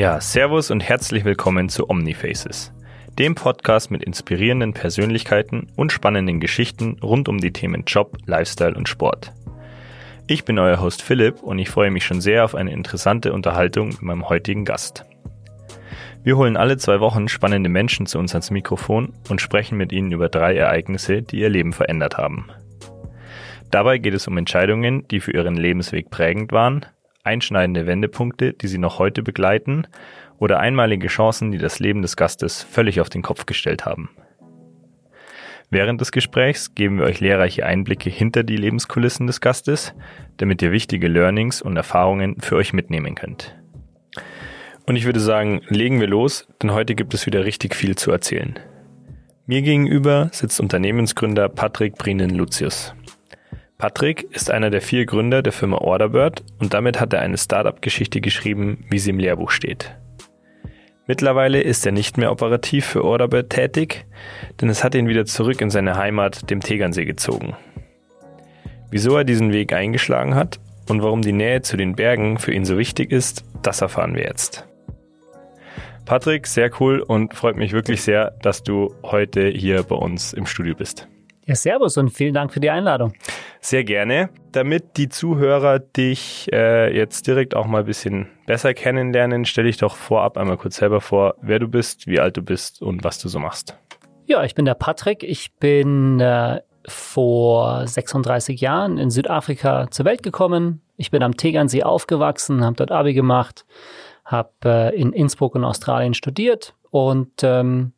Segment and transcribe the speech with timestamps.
[0.00, 2.72] Ja, Servus und herzlich willkommen zu Omnifaces,
[3.18, 8.88] dem Podcast mit inspirierenden Persönlichkeiten und spannenden Geschichten rund um die Themen Job, Lifestyle und
[8.88, 9.34] Sport.
[10.26, 13.88] Ich bin euer Host Philipp und ich freue mich schon sehr auf eine interessante Unterhaltung
[13.88, 15.04] mit meinem heutigen Gast.
[16.22, 20.12] Wir holen alle zwei Wochen spannende Menschen zu uns ans Mikrofon und sprechen mit ihnen
[20.12, 22.48] über drei Ereignisse, die ihr Leben verändert haben.
[23.70, 26.86] Dabei geht es um Entscheidungen, die für ihren Lebensweg prägend waren,
[27.24, 29.86] einschneidende Wendepunkte, die Sie noch heute begleiten
[30.38, 34.10] oder einmalige Chancen, die das Leben des Gastes völlig auf den Kopf gestellt haben.
[35.72, 39.94] Während des Gesprächs geben wir euch lehrreiche Einblicke hinter die Lebenskulissen des Gastes,
[40.38, 43.54] damit ihr wichtige Learnings und Erfahrungen für euch mitnehmen könnt.
[44.86, 48.10] Und ich würde sagen, legen wir los, denn heute gibt es wieder richtig viel zu
[48.10, 48.58] erzählen.
[49.46, 52.92] Mir gegenüber sitzt Unternehmensgründer Patrick Brinen Lucius.
[53.80, 58.20] Patrick ist einer der vier Gründer der Firma Orderbird und damit hat er eine Startup-Geschichte
[58.20, 59.96] geschrieben, wie sie im Lehrbuch steht.
[61.06, 64.04] Mittlerweile ist er nicht mehr operativ für Orderbird tätig,
[64.60, 67.56] denn es hat ihn wieder zurück in seine Heimat, dem Tegernsee, gezogen.
[68.90, 72.66] Wieso er diesen Weg eingeschlagen hat und warum die Nähe zu den Bergen für ihn
[72.66, 74.68] so wichtig ist, das erfahren wir jetzt.
[76.04, 80.44] Patrick, sehr cool und freut mich wirklich sehr, dass du heute hier bei uns im
[80.44, 81.08] Studio bist.
[81.50, 83.12] Ja, servus und vielen Dank für die Einladung.
[83.60, 84.30] Sehr gerne.
[84.52, 89.76] Damit die Zuhörer dich äh, jetzt direkt auch mal ein bisschen besser kennenlernen, stelle ich
[89.76, 93.18] doch vorab einmal kurz selber vor, wer du bist, wie alt du bist und was
[93.18, 93.76] du so machst.
[94.26, 95.24] Ja, ich bin der Patrick.
[95.24, 100.82] Ich bin äh, vor 36 Jahren in Südafrika zur Welt gekommen.
[100.96, 103.66] Ich bin am Tegernsee aufgewachsen, habe dort Abi gemacht,
[104.24, 107.92] habe äh, in Innsbruck in Australien studiert und ähm,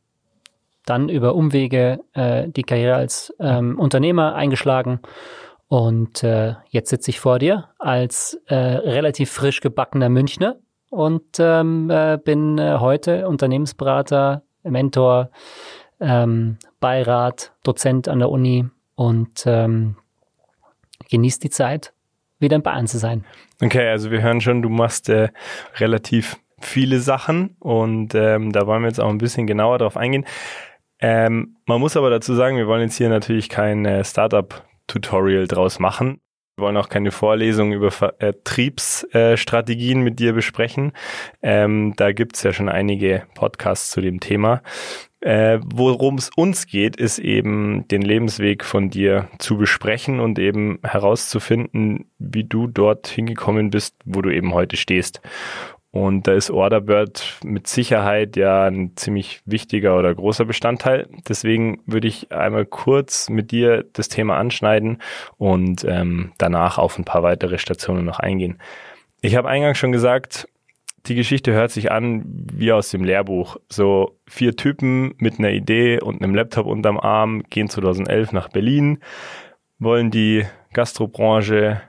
[0.85, 5.01] dann über Umwege äh, die Karriere als ähm, Unternehmer eingeschlagen.
[5.69, 10.57] Und äh, jetzt sitze ich vor dir als äh, relativ frisch gebackener Münchner
[10.91, 15.31] und ähm, äh, bin äh, heute Unternehmensberater, Mentor,
[16.01, 19.97] ähm, Beirat, Dozent an der Uni und ähm,
[21.09, 21.95] genieße die Zeit,
[22.39, 23.25] wieder in Bayern zu sein.
[23.63, 25.31] Okay, also wir hören schon, du machst äh,
[25.77, 30.27] relativ viele Sachen und ähm, da wollen wir jetzt auch ein bisschen genauer drauf eingehen.
[31.03, 35.81] Ähm, man muss aber dazu sagen, wir wollen jetzt hier natürlich kein äh, Startup-Tutorial draus
[35.81, 36.21] machen.
[36.57, 40.93] Wir wollen auch keine Vorlesung über Vertriebsstrategien äh, mit dir besprechen.
[41.43, 44.63] Ähm, da gibt's ja schon einige Podcasts zu dem Thema.
[45.21, 50.79] Äh, Worum es uns geht, ist eben den Lebensweg von dir zu besprechen und eben
[50.85, 55.21] herauszufinden, wie du dort hingekommen bist, wo du eben heute stehst.
[55.93, 61.07] Und da ist Orderbird mit Sicherheit ja ein ziemlich wichtiger oder großer Bestandteil.
[61.29, 65.03] Deswegen würde ich einmal kurz mit dir das Thema anschneiden
[65.37, 68.59] und ähm, danach auf ein paar weitere Stationen noch eingehen.
[69.21, 70.49] Ich habe eingangs schon gesagt,
[71.07, 73.59] die Geschichte hört sich an wie aus dem Lehrbuch.
[73.69, 79.01] So vier Typen mit einer Idee und einem Laptop unterm Arm gehen 2011 nach Berlin,
[79.79, 81.83] wollen die Gastrobranche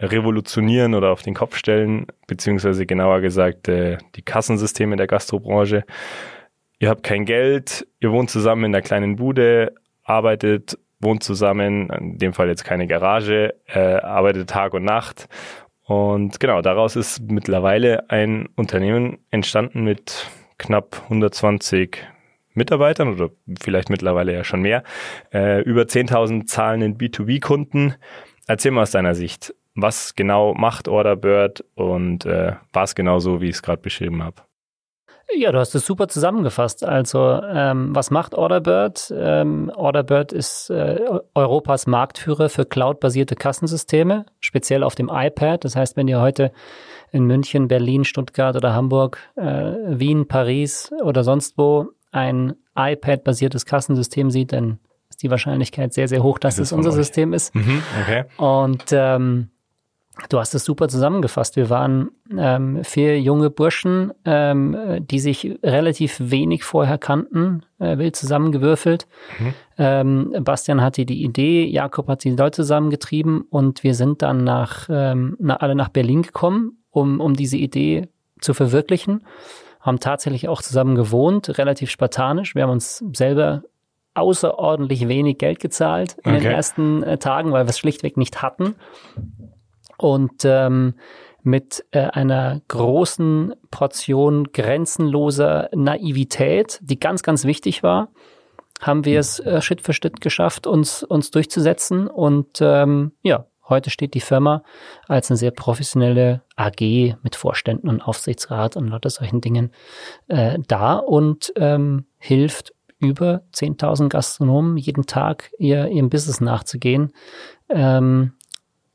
[0.00, 5.84] revolutionieren oder auf den Kopf stellen, beziehungsweise genauer gesagt äh, die Kassensysteme der Gastrobranche.
[6.78, 12.18] Ihr habt kein Geld, ihr wohnt zusammen in einer kleinen Bude, arbeitet, wohnt zusammen, in
[12.18, 15.28] dem Fall jetzt keine Garage, äh, arbeitet Tag und Nacht.
[15.84, 21.98] Und genau, daraus ist mittlerweile ein Unternehmen entstanden mit knapp 120
[22.54, 23.30] Mitarbeitern oder
[23.60, 24.82] vielleicht mittlerweile ja schon mehr,
[25.32, 27.94] äh, über 10.000 zahlenden B2B-Kunden.
[28.46, 33.48] Erzähl mal aus deiner Sicht, was genau macht Orderbird und äh, was genau so, wie
[33.48, 34.42] ich es gerade beschrieben habe.
[35.36, 36.84] Ja, du hast es super zusammengefasst.
[36.84, 39.12] Also, ähm, was macht Orderbird?
[39.16, 41.00] Ähm, Orderbird ist äh,
[41.34, 45.64] Europas Marktführer für cloud-basierte Kassensysteme, speziell auf dem iPad.
[45.64, 46.50] Das heißt, wenn ihr heute
[47.12, 54.30] in München, Berlin, Stuttgart oder Hamburg, äh, Wien, Paris oder sonst wo ein iPad-basiertes Kassensystem
[54.30, 56.96] sieht, dann ist die Wahrscheinlichkeit sehr, sehr hoch, dass das es unser euch.
[56.96, 57.54] System ist.
[57.54, 58.24] Mhm, okay.
[58.36, 59.50] Und ähm,
[60.28, 61.56] Du hast es super zusammengefasst.
[61.56, 68.16] Wir waren ähm, vier junge Burschen, ähm, die sich relativ wenig vorher kannten, äh, wild
[68.16, 69.06] zusammengewürfelt.
[69.38, 69.54] Mhm.
[69.78, 74.88] Ähm, Bastian hatte die Idee, Jakob hat die Leute zusammengetrieben und wir sind dann nach,
[74.90, 78.08] ähm, na, alle nach Berlin gekommen, um, um diese Idee
[78.40, 79.24] zu verwirklichen.
[79.80, 82.54] Haben tatsächlich auch zusammen gewohnt, relativ spartanisch.
[82.54, 83.62] Wir haben uns selber
[84.14, 86.42] außerordentlich wenig Geld gezahlt in okay.
[86.42, 88.74] den ersten äh, Tagen, weil wir es schlichtweg nicht hatten
[90.02, 90.94] und ähm,
[91.42, 98.08] mit äh, einer großen Portion grenzenloser Naivität, die ganz, ganz wichtig war,
[98.80, 102.08] haben wir es äh, Schritt für Schritt geschafft, uns, uns durchzusetzen.
[102.08, 104.64] Und ähm, ja, Heute steht die Firma
[105.06, 109.70] als eine sehr professionelle AG mit Vorständen und Aufsichtsrat und lauter solchen Dingen
[110.26, 117.12] äh, da und ähm, hilft über 10.000 Gastronomen jeden Tag ihr, ihrem Business nachzugehen.
[117.68, 118.32] Ähm,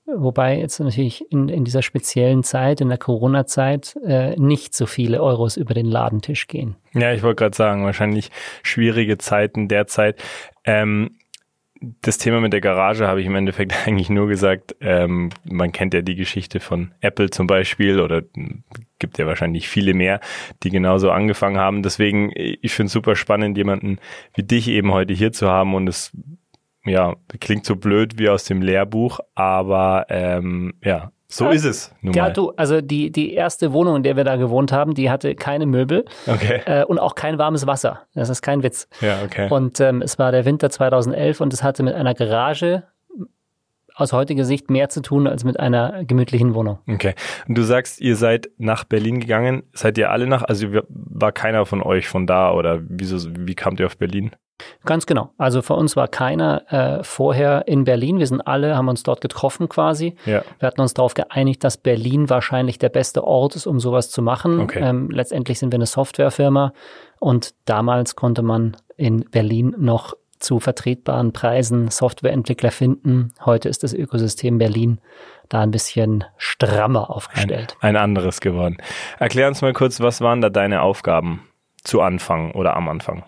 [0.06, 5.22] wobei jetzt natürlich in, in dieser speziellen Zeit, in der Corona-Zeit, äh, nicht so viele
[5.22, 6.76] Euros über den Ladentisch gehen.
[6.94, 8.32] Ja, ich wollte gerade sagen, wahrscheinlich
[8.64, 10.22] schwierige Zeiten derzeit.
[10.64, 11.12] Ähm,
[12.02, 15.94] das Thema mit der Garage habe ich im Endeffekt eigentlich nur gesagt, ähm, man kennt
[15.94, 18.24] ja die Geschichte von Apple zum Beispiel oder
[19.00, 20.20] gibt ja wahrscheinlich viele mehr,
[20.64, 21.84] die genauso angefangen haben.
[21.84, 24.00] Deswegen, ich finde es super spannend, jemanden
[24.34, 26.12] wie dich eben heute hier zu haben und es
[26.86, 31.94] ja, klingt so blöd wie aus dem Lehrbuch, aber ähm, ja, so ist es.
[32.02, 32.34] Nun ja, mal.
[32.34, 35.66] du, also die, die erste Wohnung, in der wir da gewohnt haben, die hatte keine
[35.66, 36.62] Möbel okay.
[36.66, 38.02] äh, und auch kein warmes Wasser.
[38.14, 38.88] Das ist kein Witz.
[39.02, 39.48] Ja, okay.
[39.50, 42.84] Und ähm, es war der Winter 2011 und es hatte mit einer Garage
[43.96, 46.80] aus heutiger Sicht mehr zu tun als mit einer gemütlichen Wohnung.
[46.88, 47.16] Okay.
[47.48, 49.64] Und du sagst, ihr seid nach Berlin gegangen.
[49.74, 50.44] Seid ihr alle nach?
[50.44, 54.32] Also war keiner von euch von da oder wieso, wie kamt ihr auf Berlin?
[54.86, 55.32] Ganz genau.
[55.38, 58.20] Also für uns war keiner äh, vorher in Berlin.
[58.20, 60.16] Wir sind alle, haben uns dort getroffen quasi.
[60.26, 60.44] Ja.
[60.60, 64.22] Wir hatten uns darauf geeinigt, dass Berlin wahrscheinlich der beste Ort ist, um sowas zu
[64.22, 64.62] machen.
[64.62, 64.80] Okay.
[64.82, 66.72] Ähm, letztendlich sind wir eine Softwarefirma
[67.20, 70.14] und damals konnte man in Berlin noch
[70.46, 73.34] zu vertretbaren Preisen Softwareentwickler finden.
[73.44, 75.00] Heute ist das Ökosystem Berlin
[75.50, 77.76] da ein bisschen strammer aufgestellt.
[77.82, 78.78] Ein, ein anderes geworden.
[79.20, 81.42] Erklär uns mal kurz, was waren da deine Aufgaben
[81.84, 83.24] zu Anfang oder am Anfang?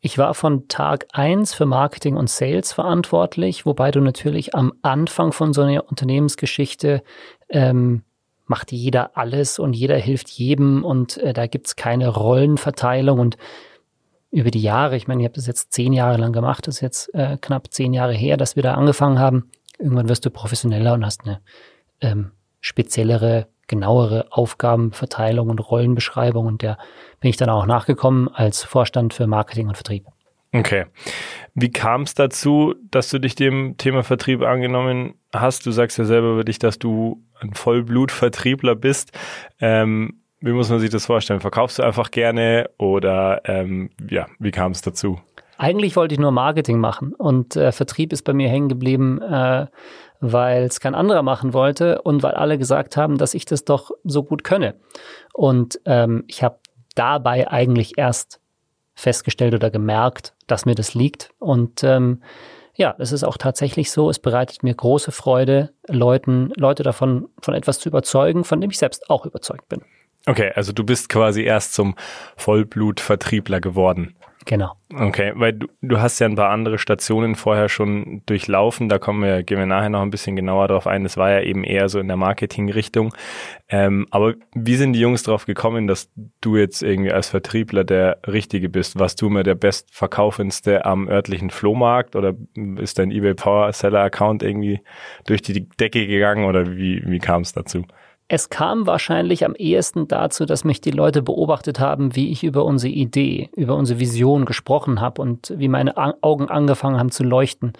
[0.00, 5.32] Ich war von Tag eins für Marketing und Sales verantwortlich, wobei du natürlich am Anfang
[5.32, 7.02] von so einer Unternehmensgeschichte
[7.48, 8.02] ähm,
[8.46, 13.36] macht jeder alles und jeder hilft jedem und äh, da gibt's keine Rollenverteilung und
[14.30, 16.80] über die Jahre, ich meine, ich habe das jetzt zehn Jahre lang gemacht, das ist
[16.80, 19.50] jetzt äh, knapp zehn Jahre her, dass wir da angefangen haben.
[19.78, 21.40] Irgendwann wirst du professioneller und hast eine
[22.00, 26.78] ähm, speziellere genauere Aufgabenverteilung und Rollenbeschreibung und der
[27.20, 30.06] bin ich dann auch nachgekommen als Vorstand für Marketing und Vertrieb.
[30.52, 30.86] Okay.
[31.54, 35.66] Wie kam es dazu, dass du dich dem Thema Vertrieb angenommen hast?
[35.66, 39.12] Du sagst ja selber über dich, dass du ein Vollblutvertriebler bist.
[39.60, 41.40] Ähm, wie muss man sich das vorstellen?
[41.40, 45.20] Verkaufst du einfach gerne oder ähm, ja, wie kam es dazu?
[45.56, 49.66] Eigentlich wollte ich nur Marketing machen und äh, Vertrieb ist bei mir hängen geblieben, äh,
[50.20, 53.90] weil es kein anderer machen wollte und weil alle gesagt haben, dass ich das doch
[54.04, 54.74] so gut könne.
[55.32, 56.58] Und ähm, ich habe
[56.94, 58.40] dabei eigentlich erst
[58.94, 61.30] festgestellt oder gemerkt, dass mir das liegt.
[61.38, 62.22] Und ähm,
[62.74, 67.54] ja, es ist auch tatsächlich so, es bereitet mir große Freude, Leuten, Leute davon von
[67.54, 69.82] etwas zu überzeugen, von dem ich selbst auch überzeugt bin.
[70.28, 71.94] Okay, also du bist quasi erst zum
[72.36, 74.14] Vollblutvertriebler geworden.
[74.44, 74.72] Genau.
[74.94, 79.22] Okay, weil du, du hast ja ein paar andere Stationen vorher schon durchlaufen, da kommen
[79.22, 81.02] wir, gehen wir nachher noch ein bisschen genauer drauf ein.
[81.02, 83.14] Das war ja eben eher so in der Marketing-Richtung.
[83.68, 86.10] Ähm, aber wie sind die Jungs drauf gekommen, dass
[86.40, 88.98] du jetzt irgendwie als Vertriebler der Richtige bist?
[88.98, 92.34] Warst du immer der bestverkaufendste am örtlichen Flohmarkt oder
[92.76, 94.80] ist dein eBay Power Seller Account irgendwie
[95.26, 97.84] durch die Decke gegangen oder wie, wie kam es dazu?
[98.30, 102.66] Es kam wahrscheinlich am ehesten dazu, dass mich die Leute beobachtet haben, wie ich über
[102.66, 107.72] unsere Idee, über unsere Vision gesprochen habe und wie meine Augen angefangen haben zu leuchten.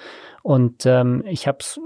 [0.42, 1.78] Und ähm, ich habe es,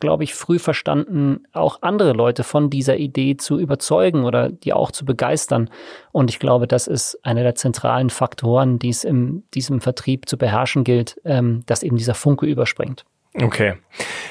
[0.00, 4.90] glaube ich, früh verstanden, auch andere Leute von dieser Idee zu überzeugen oder die auch
[4.90, 5.70] zu begeistern.
[6.12, 10.36] Und ich glaube, das ist einer der zentralen Faktoren, die es in diesem Vertrieb zu
[10.36, 13.06] beherrschen gilt, ähm, dass eben dieser Funke überspringt.
[13.34, 13.74] Okay,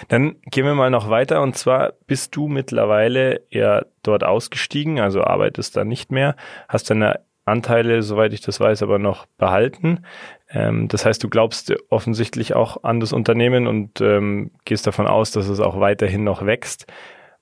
[0.10, 5.24] dann gehen wir mal noch weiter und zwar bist du mittlerweile ja dort ausgestiegen, also
[5.24, 6.36] arbeitest da nicht mehr,
[6.68, 10.06] hast deine Anteile, soweit ich das weiß, aber noch behalten.
[10.50, 15.32] Ähm, das heißt, du glaubst offensichtlich auch an das Unternehmen und ähm, gehst davon aus,
[15.32, 16.86] dass es auch weiterhin noch wächst.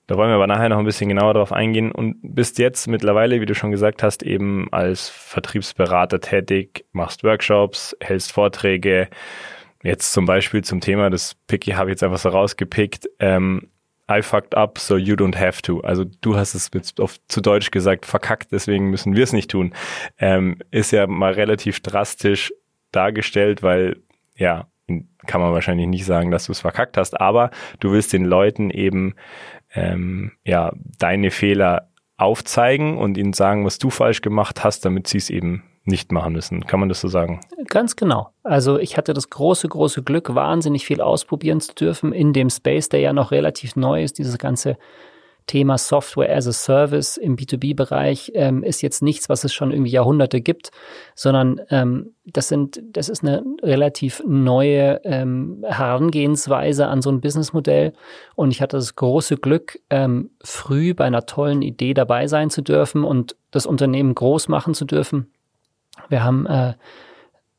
[0.08, 3.42] Da wollen wir aber nachher noch ein bisschen genauer drauf eingehen und bist jetzt mittlerweile,
[3.42, 9.10] wie du schon gesagt hast, eben als Vertriebsberater tätig, machst Workshops, hältst Vorträge,
[9.84, 13.10] Jetzt zum Beispiel zum Thema, das Picky habe ich jetzt einfach so rausgepickt.
[13.20, 13.70] Ähm,
[14.10, 15.82] I fucked up, so you don't have to.
[15.82, 19.52] Also du hast es jetzt auf, zu Deutsch gesagt, verkackt, deswegen müssen wir es nicht
[19.52, 19.74] tun.
[20.18, 22.54] Ähm, ist ja mal relativ drastisch
[22.92, 23.98] dargestellt, weil
[24.36, 24.68] ja,
[25.26, 28.70] kann man wahrscheinlich nicht sagen, dass du es verkackt hast, aber du willst den Leuten
[28.70, 29.16] eben
[29.74, 35.18] ähm, ja deine Fehler aufzeigen und ihnen sagen, was du falsch gemacht hast, damit sie
[35.18, 36.66] es eben nicht machen müssen.
[36.66, 37.40] Kann man das so sagen?
[37.68, 38.30] Ganz genau.
[38.44, 42.90] Also ich hatte das große, große Glück, wahnsinnig viel ausprobieren zu dürfen in dem Space,
[42.90, 44.78] der ja noch relativ neu ist, dieses ganze
[45.48, 49.92] Thema Software as a Service im B2B-Bereich ähm, ist jetzt nichts, was es schon irgendwie
[49.92, 50.72] Jahrhunderte gibt,
[51.16, 57.94] sondern ähm, das sind, das ist eine relativ neue ähm, Herangehensweise an so ein Businessmodell.
[58.36, 62.62] Und ich hatte das große Glück, ähm, früh bei einer tollen Idee dabei sein zu
[62.62, 65.32] dürfen und das Unternehmen groß machen zu dürfen.
[66.10, 66.74] Wir haben äh,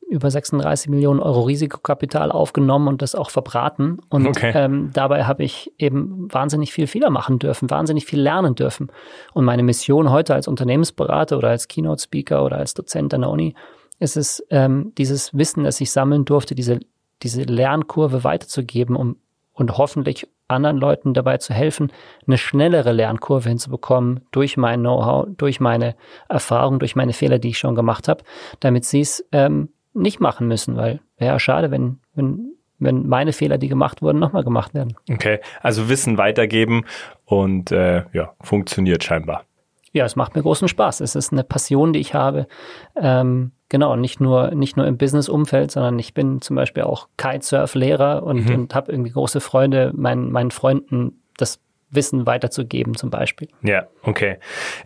[0.09, 3.99] über 36 Millionen Euro Risikokapital aufgenommen und das auch verbraten.
[4.09, 4.51] Und okay.
[4.55, 8.91] ähm, dabei habe ich eben wahnsinnig viel Fehler machen dürfen, wahnsinnig viel lernen dürfen.
[9.33, 13.53] Und meine Mission heute als Unternehmensberater oder als Keynote-Speaker oder als Dozent an der Uni
[13.99, 16.79] ist es, ähm, dieses Wissen, das ich sammeln durfte, diese,
[17.21, 19.17] diese Lernkurve weiterzugeben, um
[19.59, 21.91] und hoffentlich anderen Leuten dabei zu helfen,
[22.27, 25.95] eine schnellere Lernkurve hinzubekommen durch mein Know-how, durch meine
[26.27, 28.23] Erfahrung, durch meine Fehler, die ich schon gemacht habe,
[28.59, 33.33] damit sie es ähm, nicht machen müssen, weil wäre ja schade, wenn, wenn, wenn meine
[33.33, 34.95] Fehler, die gemacht wurden, nochmal gemacht werden.
[35.09, 36.85] Okay, also Wissen weitergeben
[37.25, 39.43] und äh, ja, funktioniert scheinbar.
[39.91, 41.01] Ja, es macht mir großen Spaß.
[41.01, 42.47] Es ist eine Passion, die ich habe.
[42.95, 48.23] Ähm, genau, nicht nur, nicht nur im Business-Umfeld, sondern ich bin zum Beispiel auch Kitesurf-Lehrer
[48.23, 48.55] und, mhm.
[48.55, 53.47] und habe irgendwie große Freude, meinen, meinen Freunden das Wissen weiterzugeben, zum Beispiel.
[53.63, 54.37] Ja, okay.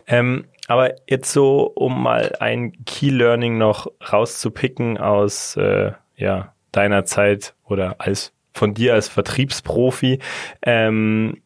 [0.06, 7.04] Ähm, aber jetzt so, um mal ein Key Learning noch rauszupicken aus äh, ja, deiner
[7.04, 10.20] Zeit oder als von dir als Vertriebsprofi,
[10.62, 11.42] ähm,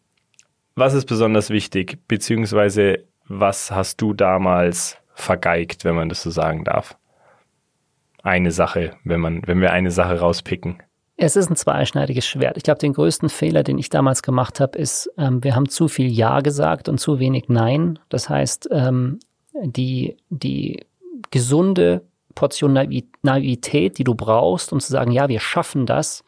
[0.74, 6.64] was ist besonders wichtig, beziehungsweise was hast du damals vergeigt, wenn man das so sagen
[6.64, 6.96] darf?
[8.22, 10.82] Eine Sache, wenn man, wenn wir eine Sache rauspicken.
[11.16, 12.56] Es ist ein zweischneidiges Schwert.
[12.56, 15.88] Ich glaube, den größten Fehler, den ich damals gemacht habe, ist, ähm, wir haben zu
[15.88, 17.98] viel Ja gesagt und zu wenig Nein.
[18.08, 19.18] Das heißt, ähm,
[19.64, 20.86] die, die
[21.30, 22.02] gesunde
[22.36, 22.72] Portion
[23.22, 26.22] Naivität, die du brauchst, um zu sagen, ja, wir schaffen das,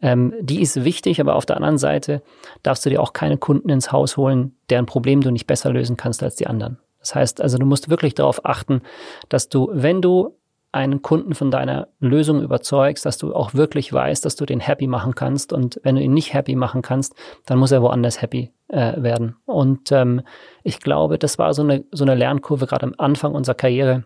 [0.00, 2.22] ähm, die ist wichtig, aber auf der anderen Seite
[2.62, 5.96] darfst du dir auch keine Kunden ins Haus holen, deren Problem du nicht besser lösen
[5.96, 6.78] kannst als die anderen.
[7.00, 8.82] Das heißt also, du musst wirklich darauf achten,
[9.28, 10.38] dass du, wenn du
[10.70, 14.86] einen Kunden von deiner Lösung überzeugst, dass du auch wirklich weißt, dass du den happy
[14.86, 15.52] machen kannst.
[15.52, 17.14] Und wenn du ihn nicht happy machen kannst,
[17.46, 19.36] dann muss er woanders happy äh, werden.
[19.46, 20.22] Und ähm,
[20.62, 24.04] ich glaube, das war so eine, so eine Lernkurve gerade am Anfang unserer Karriere,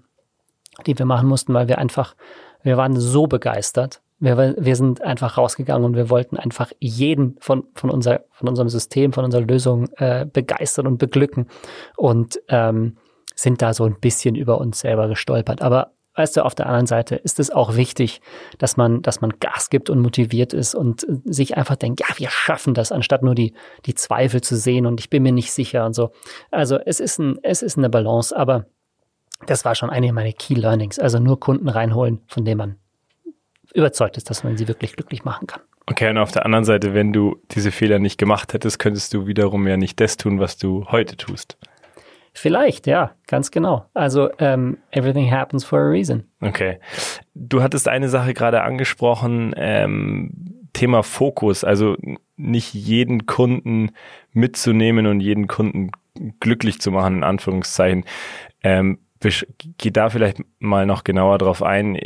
[0.87, 2.14] die wir machen mussten, weil wir einfach,
[2.62, 4.00] wir waren so begeistert.
[4.22, 8.68] Wir, wir sind einfach rausgegangen und wir wollten einfach jeden von, von, unser, von unserem
[8.68, 11.48] System, von unserer Lösung äh, begeistern und beglücken
[11.96, 12.98] und ähm,
[13.34, 15.60] sind da so ein bisschen über uns selber gestolpert.
[15.60, 18.20] Aber weißt du, auf der anderen Seite ist es auch wichtig,
[18.58, 22.30] dass man, dass man Gas gibt und motiviert ist und sich einfach denkt, ja, wir
[22.30, 23.54] schaffen das, anstatt nur die,
[23.86, 26.12] die Zweifel zu sehen und ich bin mir nicht sicher und so.
[26.52, 28.66] Also es ist ein, es ist eine Balance, aber
[29.46, 31.00] das war schon eine meiner Key Learnings.
[31.00, 32.76] Also nur Kunden reinholen, von denen man
[33.74, 35.62] überzeugt ist, dass man sie wirklich glücklich machen kann.
[35.86, 39.26] Okay, und auf der anderen Seite, wenn du diese Fehler nicht gemacht hättest, könntest du
[39.26, 41.58] wiederum ja nicht das tun, was du heute tust.
[42.34, 43.86] Vielleicht, ja, ganz genau.
[43.92, 46.24] Also ähm, everything happens for a reason.
[46.40, 46.78] Okay.
[47.34, 51.96] Du hattest eine Sache gerade angesprochen, ähm, Thema Fokus, also
[52.36, 53.90] nicht jeden Kunden
[54.32, 55.90] mitzunehmen und jeden Kunden
[56.40, 58.04] glücklich zu machen, in Anführungszeichen.
[58.62, 58.98] Ähm,
[59.78, 61.98] geh da vielleicht mal noch genauer drauf ein.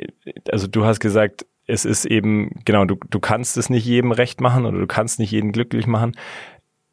[0.51, 4.41] Also du hast gesagt, es ist eben, genau, du, du kannst es nicht jedem recht
[4.41, 6.17] machen oder du kannst nicht jeden glücklich machen.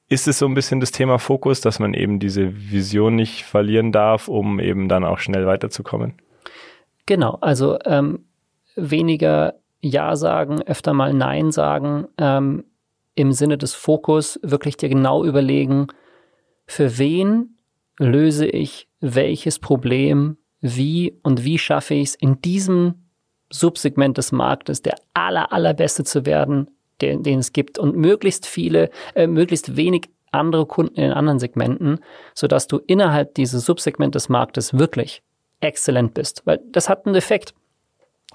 [0.10, 3.92] Ist es so ein bisschen das Thema Fokus, dass man eben diese Vision nicht verlieren
[3.92, 6.16] darf, um eben dann auch schnell weiterzukommen?
[7.06, 8.26] Genau, also ähm,
[8.76, 12.66] weniger Ja sagen, öfter mal Nein sagen, ähm,
[13.16, 15.88] im Sinne des Fokus wirklich dir genau überlegen,
[16.66, 17.58] für wen
[18.00, 23.03] löse ich welches Problem, wie und wie schaffe ich es in diesem
[23.54, 26.70] Subsegment des Marktes der aller, allerbeste zu werden,
[27.02, 32.00] den, den es gibt und möglichst viele, äh, möglichst wenig andere Kunden in anderen Segmenten,
[32.34, 35.22] sodass du innerhalb dieses Subsegment des Marktes wirklich
[35.60, 36.42] exzellent bist.
[36.46, 37.54] Weil das hat einen Effekt,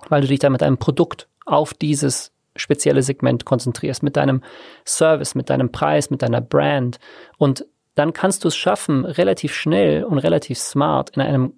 [0.08, 4.42] weil du dich da mit deinem Produkt auf dieses spezielle Segment konzentrierst, mit deinem
[4.84, 6.98] Service, mit deinem Preis, mit deiner Brand.
[7.38, 11.54] Und dann kannst du es schaffen, relativ schnell und relativ smart in einem,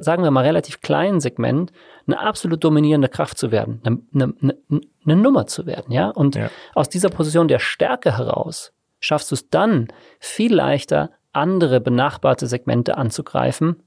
[0.00, 1.72] sagen wir mal, relativ kleinen Segment
[2.06, 4.56] eine absolut dominierende Kraft zu werden, eine, eine,
[5.04, 6.08] eine Nummer zu werden, ja.
[6.08, 6.50] Und ja.
[6.74, 12.98] aus dieser Position der Stärke heraus schaffst du es dann viel leichter, andere benachbarte Segmente
[12.98, 13.82] anzugreifen,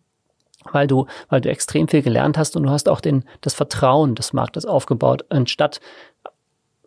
[0.71, 4.15] weil du, weil du extrem viel gelernt hast und du hast auch den, das Vertrauen
[4.15, 5.81] des Marktes aufgebaut, anstatt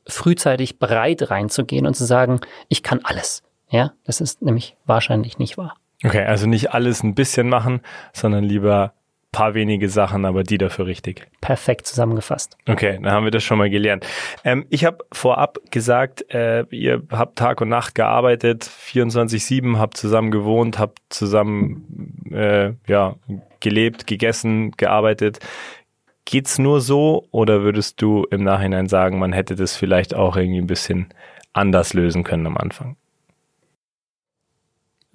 [0.06, 3.42] frühzeitig breit reinzugehen und zu sagen, ich kann alles.
[3.68, 5.75] Ja, das ist nämlich wahrscheinlich nicht wahr.
[6.05, 7.81] Okay, also nicht alles ein bisschen machen,
[8.12, 8.93] sondern lieber
[9.37, 11.26] paar wenige Sachen, aber die dafür richtig.
[11.43, 12.57] Perfekt zusammengefasst.
[12.67, 14.07] Okay, dann haben wir das schon mal gelernt.
[14.45, 20.31] Ähm, ich habe vorab gesagt, äh, ihr habt Tag und Nacht gearbeitet, 24-7, habt zusammen
[20.31, 23.17] gewohnt, habt zusammen äh, ja,
[23.61, 25.41] gelebt, gegessen, gearbeitet.
[26.25, 30.62] Geht's nur so oder würdest du im Nachhinein sagen, man hätte das vielleicht auch irgendwie
[30.62, 31.09] ein bisschen
[31.53, 32.97] anders lösen können am Anfang?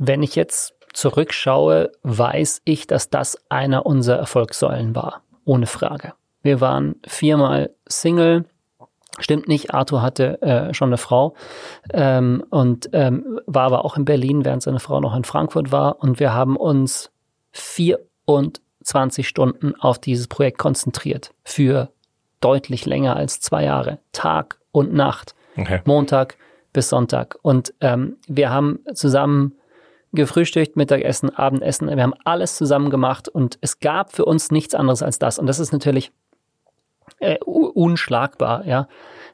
[0.03, 5.21] Wenn ich jetzt zurückschaue, weiß ich, dass das einer unserer Erfolgssäulen war.
[5.45, 6.13] Ohne Frage.
[6.41, 8.45] Wir waren viermal Single.
[9.19, 11.35] Stimmt nicht, Arthur hatte äh, schon eine Frau
[11.93, 16.01] ähm, und ähm, war aber auch in Berlin, während seine Frau noch in Frankfurt war.
[16.01, 17.11] Und wir haben uns
[17.51, 21.31] 24 Stunden auf dieses Projekt konzentriert.
[21.43, 21.91] Für
[22.39, 23.99] deutlich länger als zwei Jahre.
[24.13, 25.35] Tag und Nacht.
[25.55, 25.81] Okay.
[25.85, 26.37] Montag
[26.73, 27.37] bis Sonntag.
[27.43, 29.57] Und ähm, wir haben zusammen
[30.13, 31.87] gefrühstückt, Mittagessen, Abendessen.
[31.87, 35.39] Wir haben alles zusammen gemacht und es gab für uns nichts anderes als das.
[35.39, 36.11] Und das ist natürlich
[37.19, 38.87] äh, unschlagbar, ja.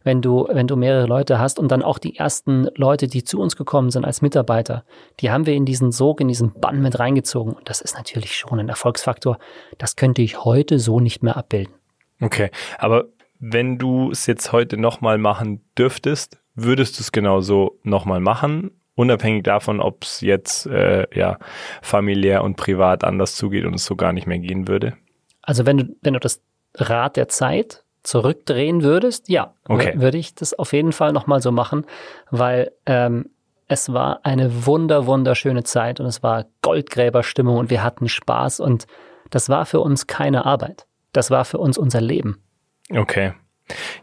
[0.03, 3.41] Wenn du, wenn du mehrere Leute hast und dann auch die ersten Leute, die zu
[3.41, 4.86] uns gekommen sind als Mitarbeiter,
[5.19, 7.53] die haben wir in diesen Sog, in diesen Bann mit reingezogen.
[7.53, 9.38] Und das ist natürlich schon ein Erfolgsfaktor.
[9.77, 11.74] Das könnte ich heute so nicht mehr abbilden.
[12.22, 13.05] Okay, aber
[13.39, 18.72] wenn du es jetzt heute nochmal machen dürftest, würdest du es genauso nochmal machen?
[18.98, 21.38] Unabhängig davon, ob es jetzt äh, ja
[21.84, 24.98] familiär und privat anders zugeht und es so gar nicht mehr gehen würde?
[25.44, 26.42] Also wenn du, wenn du das
[26.74, 29.94] Rad der Zeit zurückdrehen würdest, ja, okay.
[29.98, 31.86] würde ich das auf jeden Fall nochmal so machen,
[32.32, 33.30] weil ähm,
[33.68, 38.88] es war eine wunder, wunderschöne Zeit und es war Goldgräberstimmung und wir hatten Spaß und
[39.30, 40.88] das war für uns keine Arbeit.
[41.13, 42.42] Das war für uns unser Leben.
[42.89, 43.34] Okay.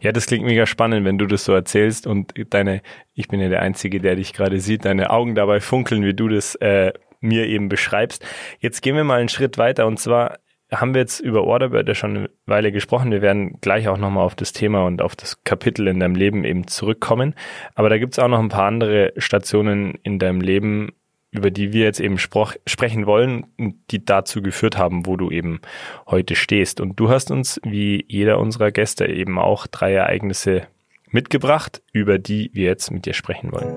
[0.01, 2.81] Ja, das klingt mega spannend, wenn du das so erzählst und deine,
[3.13, 6.27] ich bin ja der Einzige, der dich gerade sieht, deine Augen dabei funkeln, wie du
[6.27, 8.25] das äh, mir eben beschreibst.
[8.59, 10.37] Jetzt gehen wir mal einen Schritt weiter und zwar
[10.71, 13.11] haben wir jetzt über Orderbird ja schon eine Weile gesprochen.
[13.11, 16.43] Wir werden gleich auch nochmal auf das Thema und auf das Kapitel in deinem Leben
[16.43, 17.35] eben zurückkommen.
[17.75, 20.91] Aber da gibt's auch noch ein paar andere Stationen in deinem Leben,
[21.35, 23.45] über die wir jetzt eben sprechen wollen,
[23.91, 25.59] die dazu geführt haben, wo du eben
[26.07, 26.79] heute stehst.
[26.79, 30.67] Und du hast uns, wie jeder unserer Gäste, eben auch drei Ereignisse
[31.09, 33.75] mitgebracht, über die wir jetzt mit dir sprechen wollen.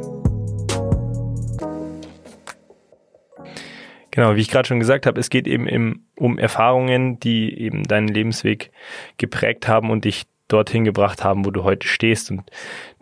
[4.11, 7.85] Genau, wie ich gerade schon gesagt habe, es geht eben im, um Erfahrungen, die eben
[7.85, 8.72] deinen Lebensweg
[9.16, 12.30] geprägt haben und dich dorthin gebracht haben, wo du heute stehst.
[12.30, 12.50] Und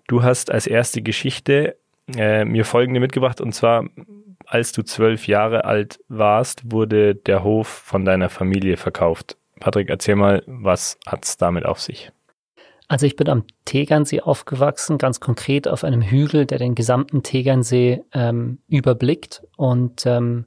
[0.08, 1.78] du hast als erste Geschichte
[2.14, 3.86] äh, mir folgende mitgebracht, und zwar
[4.46, 9.36] als du zwölf Jahre alt warst, wurde der Hof von deiner Familie verkauft.
[9.60, 12.12] Patrick, erzähl mal, was hat's damit auf sich?
[12.88, 18.04] Also ich bin am Tegernsee aufgewachsen, ganz konkret auf einem Hügel, der den gesamten Tegernsee
[18.12, 19.42] ähm, überblickt.
[19.56, 20.46] Und ähm,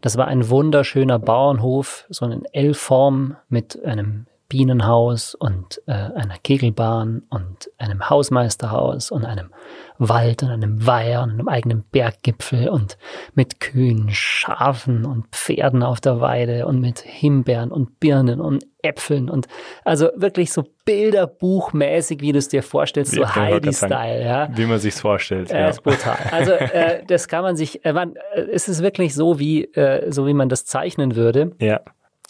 [0.00, 7.22] das war ein wunderschöner Bauernhof, so eine L-Form mit einem Bienenhaus und äh, einer Kegelbahn
[7.30, 9.50] und einem Hausmeisterhaus und einem
[9.96, 12.98] Wald und einem Weiher und einem eigenen Berggipfel und
[13.34, 19.30] mit Kühen, Schafen und Pferden auf der Weide und mit Himbeeren und Birnen und Äpfeln
[19.30, 19.46] und
[19.84, 24.48] also wirklich so bilderbuchmäßig, wie du es dir vorstellst, so Heidi-Style, ja.
[24.52, 25.52] Wie man sich's vorstellt.
[25.52, 25.68] Äh, ja.
[25.68, 26.16] Ist brutal.
[26.32, 30.10] Also äh, das kann man sich, äh, man, äh, es ist wirklich so, wie äh,
[30.10, 31.52] so wie man das zeichnen würde.
[31.60, 31.82] Ja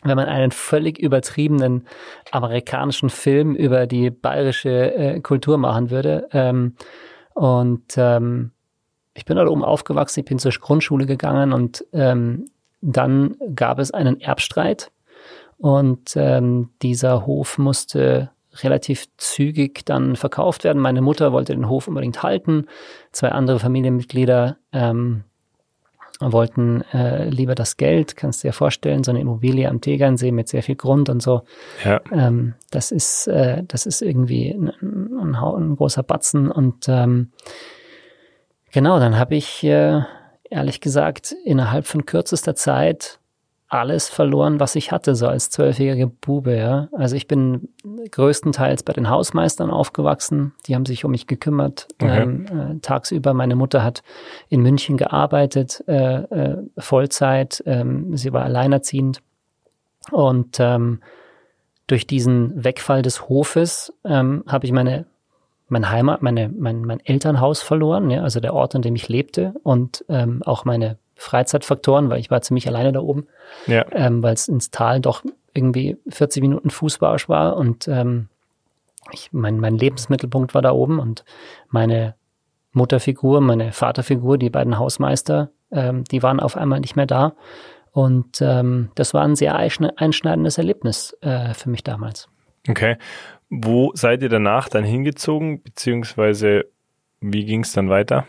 [0.03, 1.87] wenn man einen völlig übertriebenen
[2.31, 6.29] amerikanischen Film über die bayerische äh, Kultur machen würde.
[6.33, 6.75] Ähm,
[7.35, 8.53] und ähm,
[9.15, 12.47] ich bin da oben aufgewachsen, ich bin zur Grundschule gegangen und ähm,
[12.81, 14.91] dann gab es einen Erbstreit
[15.59, 18.31] und ähm, dieser Hof musste
[18.63, 20.81] relativ zügig dann verkauft werden.
[20.81, 22.67] Meine Mutter wollte den Hof unbedingt halten,
[23.13, 25.25] zwei andere Familienmitglieder ähm,
[26.21, 30.49] wollten äh, lieber das Geld, kannst du dir vorstellen, so eine Immobilie am Tegernsee mit
[30.49, 31.43] sehr viel Grund und so.
[31.85, 32.01] Ja.
[32.13, 37.31] Ähm, das ist, äh, das ist irgendwie ein, ein, ein großer Batzen und ähm,
[38.73, 40.03] genau, dann habe ich äh,
[40.51, 43.20] ehrlich gesagt innerhalb von kürzester Zeit
[43.71, 46.89] alles verloren, was ich hatte, so als zwölfjähriger Bube, ja.
[46.93, 47.69] Also ich bin
[48.11, 51.87] größtenteils bei den Hausmeistern aufgewachsen, die haben sich um mich gekümmert.
[52.03, 52.23] Okay.
[52.23, 54.03] Ähm, äh, tagsüber, meine Mutter hat
[54.49, 59.23] in München gearbeitet, äh, äh, Vollzeit, ähm, sie war alleinerziehend.
[60.11, 61.01] Und ähm,
[61.87, 65.07] durch diesen Wegfall des Hofes ähm, habe ich meine
[65.71, 69.55] mein Heimat, meine, mein, mein Elternhaus verloren, ja, also der Ort, an dem ich lebte
[69.63, 73.27] und ähm, auch meine Freizeitfaktoren, weil ich war ziemlich alleine da oben,
[73.67, 73.85] ja.
[73.93, 78.29] ähm, weil es ins Tal doch irgendwie 40 Minuten Fußmarsch war und ähm,
[79.13, 81.25] ich, mein, mein Lebensmittelpunkt war da oben und
[81.69, 82.15] meine
[82.73, 87.35] Mutterfigur, meine Vaterfigur, die beiden Hausmeister, ähm, die waren auf einmal nicht mehr da
[87.93, 92.29] Und ähm, das war ein sehr einschneidendes Erlebnis äh, für mich damals.
[92.69, 92.97] Okay.
[93.49, 96.67] Wo seid ihr danach dann hingezogen, beziehungsweise
[97.21, 98.27] wie ging es dann weiter?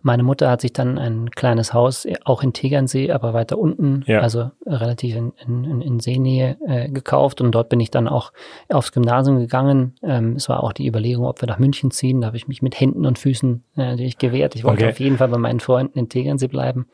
[0.00, 4.20] Meine Mutter hat sich dann ein kleines Haus, auch in Tegernsee, aber weiter unten, ja.
[4.20, 7.40] also relativ in, in, in Seenähe, äh, gekauft.
[7.40, 8.32] Und dort bin ich dann auch
[8.68, 9.94] aufs Gymnasium gegangen.
[10.02, 12.20] Ähm, es war auch die Überlegung, ob wir nach München ziehen.
[12.20, 14.54] Da habe ich mich mit Händen und Füßen äh, natürlich gewehrt.
[14.54, 14.92] Ich wollte okay.
[14.92, 16.86] auf jeden Fall bei meinen Freunden in Tegernsee bleiben.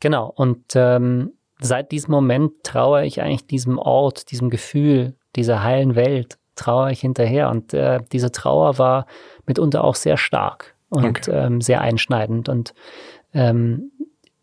[0.00, 0.32] Genau.
[0.34, 6.38] Und ähm, seit diesem Moment traue ich eigentlich diesem Ort, diesem Gefühl, dieser heilen Welt,
[6.54, 7.50] traue ich hinterher.
[7.50, 9.06] Und äh, diese Trauer war
[9.46, 11.30] mitunter auch sehr stark und okay.
[11.32, 12.48] ähm, sehr einschneidend.
[12.48, 12.74] Und
[13.34, 13.90] ähm,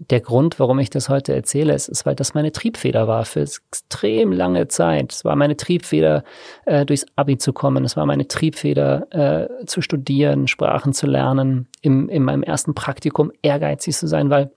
[0.10, 3.42] der Grund, warum ich das heute erzähle, ist, ist, weil das meine Triebfeder war für
[3.42, 5.14] extrem lange Zeit.
[5.14, 6.24] Es war meine Triebfeder,
[6.66, 7.86] äh, durchs Abi zu kommen.
[7.86, 13.32] Es war meine Triebfeder, äh, zu studieren, Sprachen zu lernen, im, in meinem ersten Praktikum
[13.42, 14.52] ehrgeizig zu sein, weil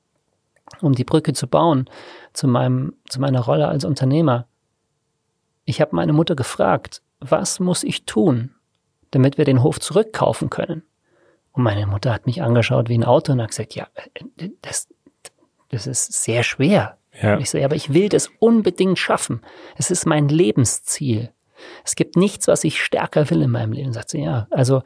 [0.81, 1.89] um die Brücke zu bauen
[2.33, 4.47] zu meinem, zu meiner Rolle als Unternehmer.
[5.65, 8.55] Ich habe meine Mutter gefragt, was muss ich tun,
[9.11, 10.83] damit wir den Hof zurückkaufen können?
[11.57, 14.89] Und meine Mutter hat mich angeschaut wie ein Auto und hat gesagt, ja, äh, das,
[15.71, 16.99] das ist sehr schwer.
[17.21, 17.39] Ja.
[17.39, 19.41] Ich so, ja, aber ich will das unbedingt schaffen.
[19.77, 21.31] Es ist mein Lebensziel.
[21.83, 23.95] Es gibt nichts, was ich stärker will in meinem Leben.
[23.95, 24.83] Sagt sie, ja, also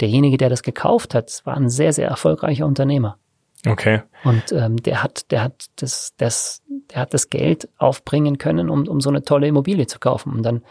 [0.00, 3.16] derjenige, der das gekauft hat, war ein sehr, sehr erfolgreicher Unternehmer.
[3.64, 4.02] Okay.
[4.24, 8.88] Und ähm, der hat, der hat das, das, der hat das Geld aufbringen können, um,
[8.88, 10.32] um so eine tolle Immobilie zu kaufen.
[10.32, 10.64] Und dann,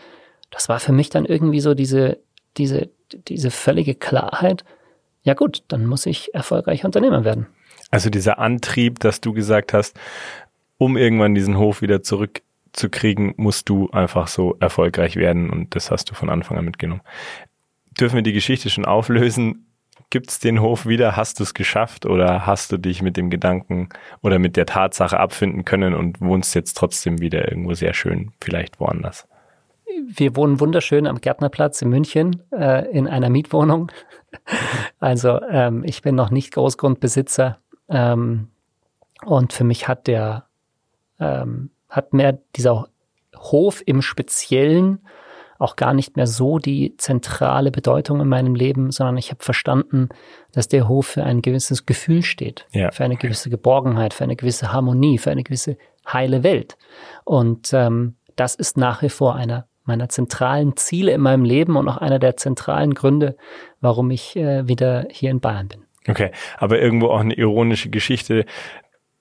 [0.51, 2.19] das war für mich dann irgendwie so diese,
[2.57, 4.65] diese, diese völlige Klarheit,
[5.27, 7.47] ja gut, dann muss ich erfolgreicher Unternehmer werden.
[7.91, 9.99] Also dieser Antrieb, dass du gesagt hast,
[10.77, 16.09] um irgendwann diesen Hof wieder zurückzukriegen, musst du einfach so erfolgreich werden und das hast
[16.09, 17.01] du von Anfang an mitgenommen.
[17.99, 19.65] Dürfen wir die Geschichte schon auflösen?
[20.11, 21.17] Gibt es den Hof wieder?
[21.17, 23.89] Hast du es geschafft oder hast du dich mit dem Gedanken
[24.21, 28.79] oder mit der Tatsache abfinden können und wohnst jetzt trotzdem wieder irgendwo sehr schön, vielleicht
[28.79, 29.27] woanders?
[30.05, 33.91] Wir wohnen wunderschön am Gärtnerplatz in München äh, in einer Mietwohnung.
[34.99, 37.59] Also ähm, ich bin noch nicht Großgrundbesitzer
[37.89, 38.49] ähm,
[39.25, 40.45] und für mich hat der
[41.19, 42.87] ähm, hat mehr dieser
[43.35, 44.99] Hof im Speziellen
[45.59, 50.09] auch gar nicht mehr so die zentrale Bedeutung in meinem Leben, sondern ich habe verstanden,
[50.51, 52.91] dass der Hof für ein gewisses Gefühl steht, ja.
[52.91, 55.77] für eine gewisse Geborgenheit, für eine gewisse Harmonie, für eine gewisse
[56.11, 56.77] heile Welt.
[57.23, 61.87] Und ähm, das ist nach wie vor einer meiner zentralen Ziele in meinem Leben und
[61.87, 63.37] auch einer der zentralen Gründe,
[63.81, 65.85] warum ich äh, wieder hier in Bayern bin.
[66.07, 68.45] Okay, aber irgendwo auch eine ironische Geschichte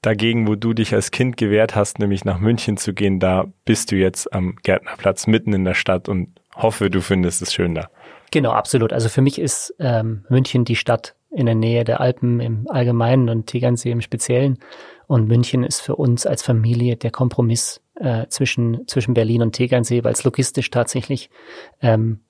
[0.03, 3.91] dagegen, wo du dich als Kind gewehrt hast, nämlich nach München zu gehen, da bist
[3.91, 7.89] du jetzt am Gärtnerplatz mitten in der Stadt und hoffe, du findest es schön da.
[8.31, 8.93] Genau, absolut.
[8.93, 13.29] Also für mich ist ähm, München die Stadt in der Nähe der Alpen im Allgemeinen
[13.29, 14.59] und Tegernsee im Speziellen.
[15.07, 20.05] Und München ist für uns als Familie der Kompromiss äh, zwischen, zwischen Berlin und Tegernsee,
[20.05, 21.31] weil es logistisch tatsächlich
[21.81, 22.21] ähm,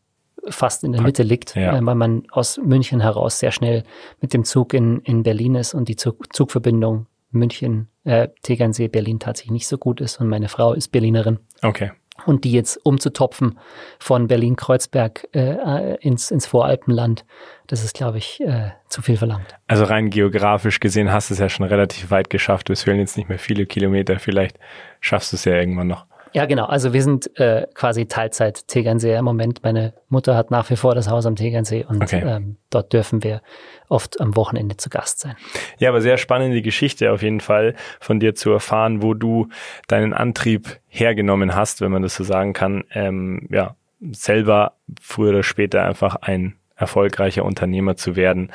[0.49, 1.77] fast in der Mitte liegt, ja.
[1.77, 3.83] äh, weil man aus München heraus sehr schnell
[4.21, 9.19] mit dem Zug in, in Berlin ist und die Zug Zugverbindung München, äh, Tegernsee, Berlin
[9.19, 11.39] tatsächlich nicht so gut ist und meine Frau ist Berlinerin.
[11.63, 11.91] Okay.
[12.25, 13.59] Und die jetzt umzutopfen
[13.99, 17.25] von Berlin-Kreuzberg äh, ins, ins Voralpenland,
[17.67, 19.55] das ist, glaube ich, äh, zu viel verlangt.
[19.67, 22.71] Also rein geografisch gesehen hast du es ja schon relativ weit geschafft.
[22.71, 24.19] Es fehlen jetzt nicht mehr viele Kilometer.
[24.19, 24.59] Vielleicht
[25.01, 26.07] schaffst du es ja irgendwann noch.
[26.37, 26.66] Ja, genau.
[26.66, 29.62] Also wir sind äh, quasi Teilzeit Tegernsee im Moment.
[29.62, 32.22] Meine Mutter hat nach wie vor das Haus am Tegernsee und okay.
[32.27, 33.40] ähm, dort dürfen wir
[33.88, 35.35] oft am Wochenende zu Gast sein.
[35.79, 39.49] Ja, aber sehr spannende Geschichte auf jeden Fall von dir zu erfahren, wo du
[39.88, 42.85] deinen Antrieb hergenommen hast, wenn man das so sagen kann.
[42.92, 43.75] Ähm, ja,
[44.12, 48.53] selber früher oder später einfach ein erfolgreicher Unternehmer zu werden.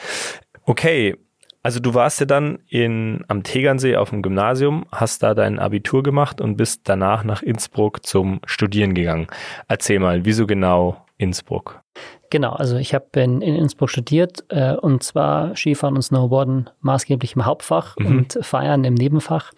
[0.65, 1.15] Okay,
[1.63, 6.03] also du warst ja dann in, am Tegernsee auf dem Gymnasium, hast da dein Abitur
[6.03, 9.27] gemacht und bist danach nach Innsbruck zum Studieren gegangen.
[9.67, 11.81] Erzähl mal, wieso genau Innsbruck?
[12.31, 17.35] Genau, also ich habe in, in, Innsbruck studiert äh, und zwar Skifahren und Snowboarden maßgeblich
[17.35, 18.05] im Hauptfach mhm.
[18.05, 19.51] und Feiern im Nebenfach.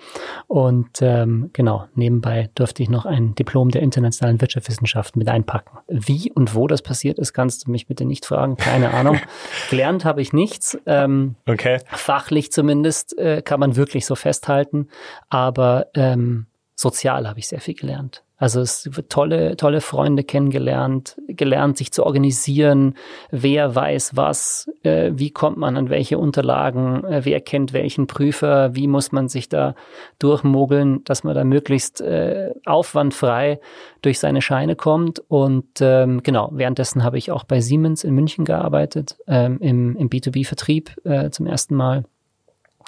[0.47, 5.77] Und ähm, genau, nebenbei durfte ich noch ein Diplom der internationalen Wirtschaftswissenschaften mit einpacken.
[5.87, 9.19] Wie und wo das passiert ist, kannst du mich bitte nicht fragen, keine Ahnung.
[9.69, 10.75] Gelernt habe ich nichts.
[10.87, 11.79] Ähm, okay.
[11.85, 14.87] Fachlich zumindest äh, kann man wirklich so festhalten,
[15.29, 18.23] aber ähm, sozial habe ich sehr viel gelernt.
[18.43, 22.95] Also es wird tolle, tolle Freunde kennengelernt, gelernt, sich zu organisieren,
[23.31, 28.75] wer weiß was, äh, wie kommt man an welche Unterlagen, äh, wer kennt welchen Prüfer,
[28.75, 29.75] wie muss man sich da
[30.19, 33.61] durchmogeln, dass man da möglichst äh, aufwandfrei
[34.01, 35.19] durch seine Scheine kommt.
[35.29, 40.09] Und ähm, genau, währenddessen habe ich auch bei Siemens in München gearbeitet, ähm, im, im
[40.09, 42.03] B2B-Vertrieb äh, zum ersten Mal.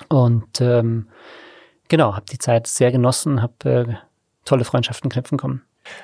[0.09, 1.07] Und ähm,
[1.87, 3.93] genau, habe die Zeit sehr genossen, habe äh,
[4.45, 5.63] tolle Freundschaften knüpfen kommen.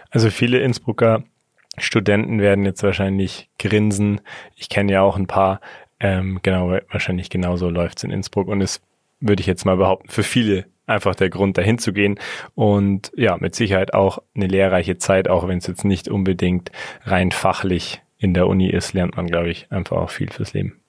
[0.09, 1.23] Also viele Innsbrucker
[1.77, 4.21] Studenten werden jetzt wahrscheinlich grinsen.
[4.55, 5.61] Ich kenne ja auch ein paar.
[5.99, 8.81] Ähm, genau, wahrscheinlich genauso läuft's in Innsbruck und es
[9.19, 12.19] würde ich jetzt mal behaupten, für viele einfach der Grund, dahin zu gehen.
[12.55, 16.71] Und ja, mit Sicherheit auch eine lehrreiche Zeit, auch wenn es jetzt nicht unbedingt
[17.03, 20.81] rein fachlich in der Uni ist, lernt man, glaube ich, einfach auch viel fürs Leben.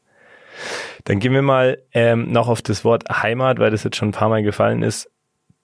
[1.05, 4.13] Dann gehen wir mal ähm, noch auf das Wort Heimat, weil das jetzt schon ein
[4.13, 5.11] paar Mal gefallen ist.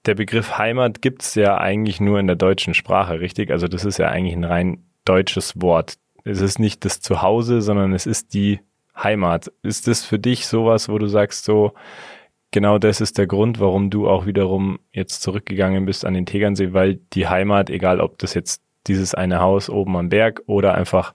[0.07, 3.51] Der Begriff Heimat gibt's ja eigentlich nur in der deutschen Sprache, richtig?
[3.51, 5.95] Also das ist ja eigentlich ein rein deutsches Wort.
[6.25, 8.61] Es ist nicht das Zuhause, sondern es ist die
[8.97, 9.53] Heimat.
[9.63, 11.73] Ist das für dich sowas, wo du sagst, so,
[12.51, 16.73] genau das ist der Grund, warum du auch wiederum jetzt zurückgegangen bist an den Tegernsee,
[16.73, 21.15] weil die Heimat, egal ob das jetzt dieses eine Haus oben am Berg oder einfach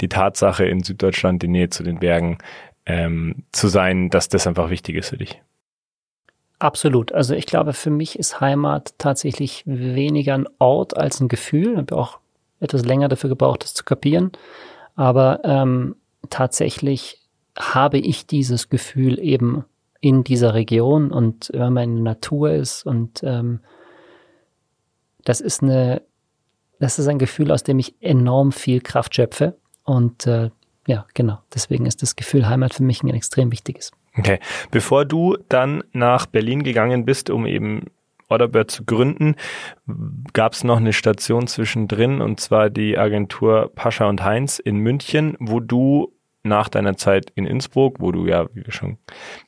[0.00, 2.38] die Tatsache in Süddeutschland, die Nähe zu den Bergen
[2.86, 5.40] ähm, zu sein, dass das einfach wichtig ist für dich.
[6.60, 7.12] Absolut.
[7.12, 11.72] Also ich glaube, für mich ist Heimat tatsächlich weniger ein Ort als ein Gefühl.
[11.72, 12.18] Ich habe auch
[12.60, 14.30] etwas länger dafür gebraucht, das zu kapieren.
[14.94, 15.96] Aber ähm,
[16.28, 17.18] tatsächlich
[17.58, 19.64] habe ich dieses Gefühl eben
[20.02, 23.60] in dieser Region und wenn man in der Natur ist und ähm,
[25.24, 26.02] das ist eine,
[26.78, 30.50] das ist ein Gefühl, aus dem ich enorm viel Kraft schöpfe und äh,
[30.86, 31.38] ja, genau.
[31.54, 33.92] Deswegen ist das Gefühl Heimat für mich ein extrem wichtiges.
[34.20, 34.38] Okay.
[34.70, 37.86] Bevor du dann nach Berlin gegangen bist, um eben
[38.28, 39.34] Orderbird zu gründen,
[40.34, 45.36] gab es noch eine Station zwischendrin und zwar die Agentur Pascha und Heinz in München,
[45.40, 48.98] wo du nach deiner Zeit in Innsbruck, wo du ja, wie wir schon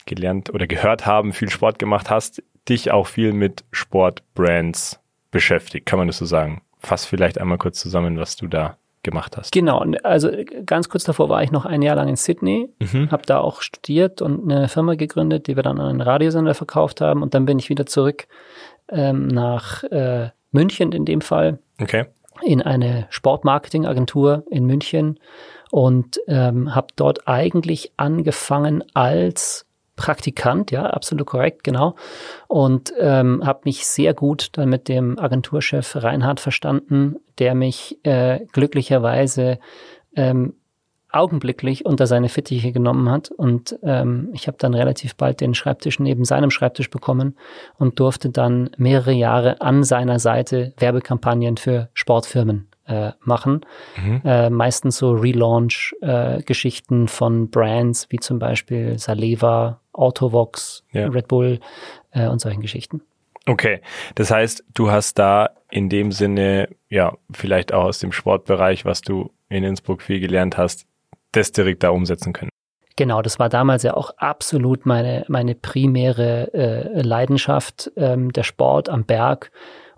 [0.07, 5.99] gelernt oder gehört haben, viel Sport gemacht hast, dich auch viel mit Sportbrands beschäftigt, kann
[5.99, 6.63] man das so sagen?
[6.79, 9.53] Fass vielleicht einmal kurz zusammen, was du da gemacht hast.
[9.53, 10.31] Genau, also
[10.65, 13.11] ganz kurz davor war ich noch ein Jahr lang in Sydney, mhm.
[13.11, 17.01] habe da auch studiert und eine Firma gegründet, die wir dann an einen Radiosender verkauft
[17.01, 18.27] haben und dann bin ich wieder zurück
[18.89, 21.59] ähm, nach äh, München in dem Fall.
[21.81, 22.07] Okay.
[22.43, 25.19] In eine Sportmarketingagentur in München
[25.71, 31.97] und ähm, habe dort eigentlich angefangen als Praktikant, ja, absolut korrekt, genau.
[32.49, 38.41] Und ähm, habe mich sehr gut dann mit dem Agenturchef Reinhard verstanden, der mich äh,
[38.53, 39.59] glücklicherweise
[40.17, 40.55] ähm,
[41.13, 43.31] augenblicklich unter seine Fittiche genommen hat.
[43.31, 47.37] Und ähm, ich habe dann relativ bald den Schreibtisch neben seinem Schreibtisch bekommen
[47.79, 53.61] und durfte dann mehrere Jahre an seiner Seite Werbekampagnen für Sportfirmen äh, machen.
[53.97, 54.23] Mhm.
[54.25, 61.09] Äh, meistens so Relaunch-Geschichten äh, von Brands wie zum Beispiel Saleva, Autovox, ja.
[61.09, 61.61] Red Bull
[62.13, 63.03] äh, und solchen Geschichten.
[63.47, 63.81] Okay,
[64.15, 69.01] das heißt, du hast da in dem Sinne, ja, vielleicht auch aus dem Sportbereich, was
[69.01, 70.87] du in Innsbruck viel gelernt hast,
[71.33, 72.51] das direkt da umsetzen können.
[72.97, 78.89] Genau, das war damals ja auch absolut meine, meine primäre äh, Leidenschaft, ähm, der Sport
[78.89, 79.51] am Berg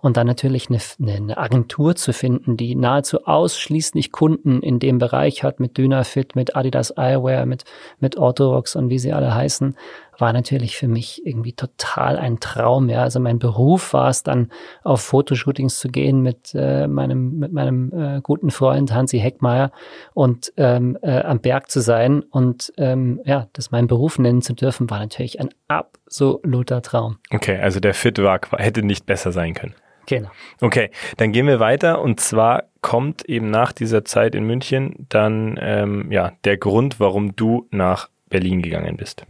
[0.04, 0.80] und dann natürlich eine,
[1.14, 6.54] eine Agentur zu finden, die nahezu ausschließlich Kunden in dem Bereich hat, mit Dynafit, mit
[6.54, 7.64] Adidas Eyewear, mit,
[8.00, 9.74] mit Autovox und wie sie alle heißen,
[10.18, 12.90] war natürlich für mich irgendwie total ein Traum.
[12.90, 14.50] Ja, also mein Beruf war es dann,
[14.82, 19.72] auf Fotoshootings zu gehen mit äh, meinem, mit meinem äh, guten Freund Hansi Heckmeier
[20.12, 24.52] und ähm, äh, am Berg zu sein und ähm, ja, das meinen Beruf nennen zu
[24.52, 27.16] dürfen, war natürlich ein absoluter Traum.
[27.32, 29.74] Okay, also der Fit war, hätte nicht besser sein können.
[30.06, 30.30] Genau.
[30.60, 35.58] Okay, dann gehen wir weiter und zwar kommt eben nach dieser Zeit in München dann
[35.60, 39.26] ähm, ja der Grund, warum du nach Berlin gegangen bist.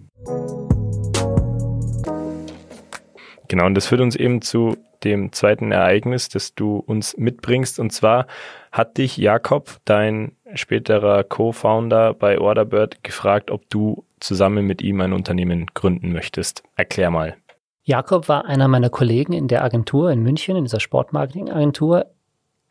[3.48, 7.78] Genau, und das führt uns eben zu dem zweiten Ereignis, das du uns mitbringst.
[7.78, 8.26] Und zwar
[8.72, 15.12] hat dich Jakob, dein späterer Co-Founder bei Orderbird, gefragt, ob du zusammen mit ihm ein
[15.12, 16.62] Unternehmen gründen möchtest.
[16.76, 17.36] Erklär mal.
[17.84, 22.06] Jakob war einer meiner Kollegen in der Agentur in München, in dieser Sportmarketing-Agentur.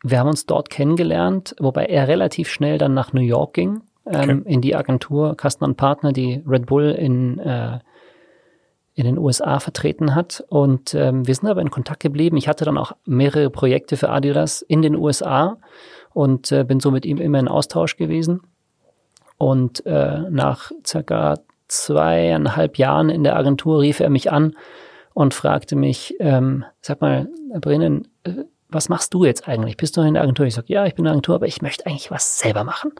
[0.02, 4.40] Wir haben uns dort kennengelernt, wobei er relativ schnell dann nach New York ging, ähm,
[4.40, 4.52] okay.
[4.52, 7.78] in die Agentur Kastner Partner, die Red Bull in, äh,
[8.94, 10.44] in den USA vertreten hat.
[10.48, 12.36] Und ähm, wir sind aber in Kontakt geblieben.
[12.36, 15.58] Ich hatte dann auch mehrere Projekte für Adidas in den USA
[16.12, 18.40] und äh, bin so mit ihm immer in Austausch gewesen.
[19.38, 24.56] Und äh, nach circa zweieinhalb Jahren in der Agentur rief er mich an
[25.14, 27.28] und fragte mich, ähm, sag mal,
[27.60, 29.76] Brennen, äh, was machst du jetzt eigentlich?
[29.76, 30.46] Bist du in der Agentur?
[30.46, 32.92] Ich sage, ja, ich bin in der Agentur, aber ich möchte eigentlich was selber machen.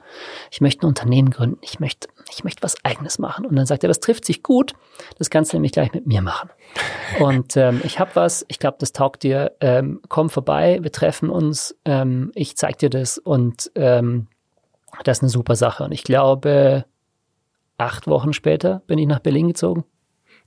[0.52, 1.58] Ich möchte ein Unternehmen gründen.
[1.62, 3.44] Ich möchte, ich möchte was Eigenes machen.
[3.44, 4.74] Und dann sagt er, das trifft sich gut.
[5.18, 6.50] Das kannst du nämlich gleich mit mir machen.
[7.18, 8.44] Und ähm, ich habe was.
[8.48, 9.52] Ich glaube, das taugt dir.
[9.60, 10.78] Ähm, komm vorbei.
[10.80, 11.76] Wir treffen uns.
[11.84, 13.18] Ähm, ich zeig dir das.
[13.18, 14.28] Und ähm,
[15.02, 15.84] das ist eine super Sache.
[15.84, 16.84] Und ich glaube,
[17.78, 19.84] acht Wochen später bin ich nach Berlin gezogen.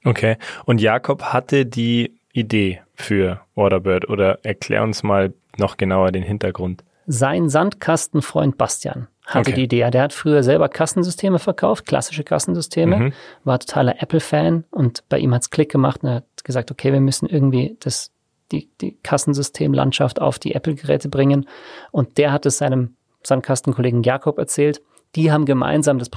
[0.03, 0.37] Okay.
[0.65, 6.83] Und Jakob hatte die Idee für Orderbird oder erklär uns mal noch genauer den Hintergrund.
[7.07, 9.55] Sein Sandkastenfreund Bastian hatte okay.
[9.55, 9.89] die Idee.
[9.89, 13.13] Der hat früher selber Kassensysteme verkauft, klassische Kassensysteme, mhm.
[13.43, 17.01] war totaler Apple-Fan und bei ihm hat's Klick gemacht und er hat gesagt, okay, wir
[17.01, 18.11] müssen irgendwie das,
[18.51, 21.47] die, die Kassensystemlandschaft auf die Apple-Geräte bringen.
[21.91, 24.81] Und der hat es seinem Sandkastenkollegen Jakob erzählt.
[25.15, 26.09] Die haben gemeinsam das,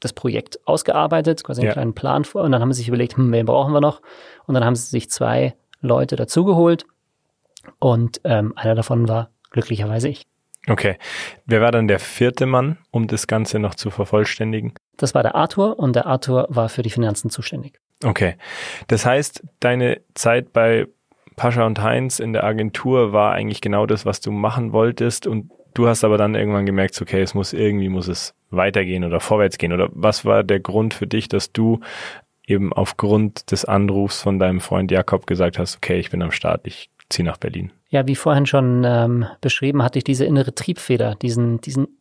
[0.00, 1.72] das Projekt ausgearbeitet, quasi einen ja.
[1.72, 2.42] kleinen Plan vor.
[2.42, 4.00] Und dann haben sie sich überlegt, hm, wen brauchen wir noch?
[4.46, 6.86] Und dann haben sie sich zwei Leute dazugeholt.
[7.78, 10.26] Und ähm, einer davon war glücklicherweise ich.
[10.68, 10.96] Okay.
[11.46, 14.74] Wer war dann der vierte Mann, um das Ganze noch zu vervollständigen?
[14.96, 17.80] Das war der Arthur und der Arthur war für die Finanzen zuständig.
[18.04, 18.36] Okay.
[18.88, 20.86] Das heißt, deine Zeit bei
[21.36, 25.50] Pascha und Heinz in der Agentur war eigentlich genau das, was du machen wolltest und
[25.74, 29.58] du hast aber dann irgendwann gemerkt, okay, es muss irgendwie muss es weitergehen oder vorwärts
[29.58, 31.80] gehen oder was war der Grund für dich, dass du
[32.46, 36.66] eben aufgrund des Anrufs von deinem Freund Jakob gesagt hast, okay, ich bin am Start,
[36.66, 37.72] ich ziehe nach Berlin?
[37.90, 41.97] Ja, wie vorhin schon ähm, beschrieben, hatte ich diese innere Triebfeder, diesen, diesen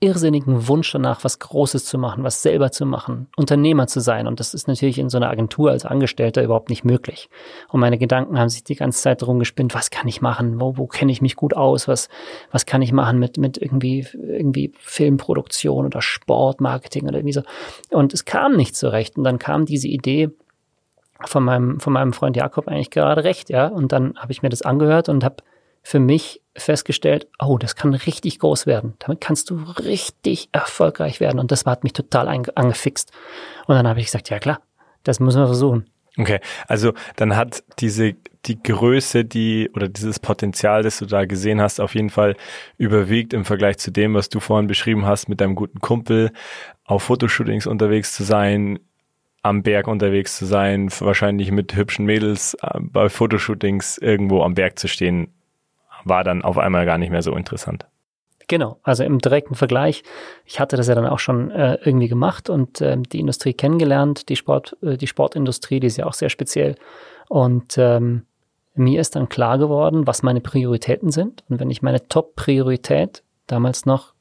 [0.00, 4.26] irrsinnigen Wunsch danach, was Großes zu machen, was selber zu machen, Unternehmer zu sein.
[4.26, 7.28] Und das ist natürlich in so einer Agentur als Angestellter überhaupt nicht möglich.
[7.68, 10.58] Und meine Gedanken haben sich die ganze Zeit darum gespinnt, was kann ich machen?
[10.58, 11.86] Wo, wo kenne ich mich gut aus?
[11.86, 12.08] Was,
[12.50, 17.42] was kann ich machen mit, mit irgendwie, irgendwie Filmproduktion oder Sportmarketing oder irgendwie so?
[17.90, 19.18] Und es kam nicht zurecht.
[19.18, 20.30] Und dann kam diese Idee,
[21.26, 23.66] von meinem, von meinem Freund Jakob eigentlich gerade recht, ja.
[23.66, 25.36] Und dann habe ich mir das angehört und habe
[25.82, 28.94] für mich festgestellt, oh, das kann richtig groß werden.
[28.98, 31.38] Damit kannst du richtig erfolgreich werden.
[31.38, 33.12] Und das hat mich total angefixt.
[33.66, 34.60] Und dann habe ich gesagt, ja klar,
[35.04, 35.88] das müssen wir versuchen.
[36.18, 38.14] Okay, also dann hat diese
[38.46, 42.36] die Größe, die oder dieses Potenzial, das du da gesehen hast, auf jeden Fall
[42.78, 46.32] überwiegt im Vergleich zu dem, was du vorhin beschrieben hast, mit deinem guten Kumpel
[46.84, 48.78] auf Fotoshootings unterwegs zu sein,
[49.42, 54.78] am Berg unterwegs zu sein, wahrscheinlich mit hübschen Mädels äh, bei Fotoshootings irgendwo am Berg
[54.78, 55.32] zu stehen,
[56.04, 57.86] war dann auf einmal gar nicht mehr so interessant.
[58.48, 60.02] Genau, also im direkten Vergleich.
[60.44, 64.28] Ich hatte das ja dann auch schon äh, irgendwie gemacht und äh, die Industrie kennengelernt,
[64.28, 66.74] die Sport, äh, die Sportindustrie, die ist ja auch sehr speziell.
[67.28, 68.26] Und ähm,
[68.74, 71.44] mir ist dann klar geworden, was meine Prioritäten sind.
[71.48, 74.14] Und wenn ich meine Top-Priorität damals noch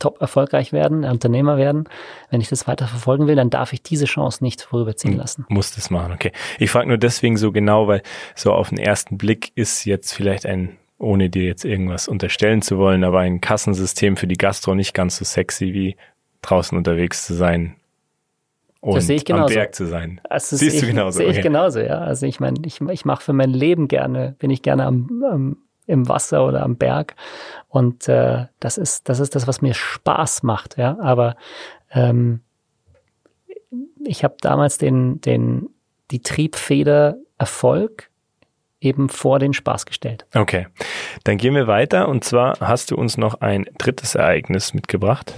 [0.00, 1.84] top erfolgreich werden, Unternehmer werden,
[2.30, 5.46] wenn ich das weiter verfolgen will, dann darf ich diese Chance nicht vorüberziehen lassen.
[5.48, 6.32] Muss das machen, okay.
[6.58, 8.02] Ich frage nur deswegen so genau, weil
[8.34, 12.78] so auf den ersten Blick ist jetzt vielleicht ein, ohne dir jetzt irgendwas unterstellen zu
[12.78, 15.96] wollen, aber ein Kassensystem für die Gastro nicht ganz so sexy wie
[16.42, 17.76] draußen unterwegs zu sein
[18.80, 19.44] und das sehe ich genauso.
[19.44, 20.20] am Berg zu sein.
[20.28, 21.18] Also Siehst ich, du genauso?
[21.18, 21.42] Sehe ich okay.
[21.42, 21.98] genauso, ja.
[21.98, 25.56] Also ich meine, ich, ich mache für mein Leben gerne, bin ich gerne am, am
[25.90, 27.14] im Wasser oder am Berg.
[27.68, 30.96] Und äh, das ist, das ist das, was mir Spaß macht, ja.
[31.00, 31.36] Aber
[31.90, 32.40] ähm,
[34.04, 35.68] ich habe damals den, den,
[36.10, 38.10] die Triebfeder Erfolg
[38.80, 40.26] eben vor den Spaß gestellt.
[40.34, 40.66] Okay,
[41.24, 45.34] dann gehen wir weiter und zwar hast du uns noch ein drittes Ereignis mitgebracht.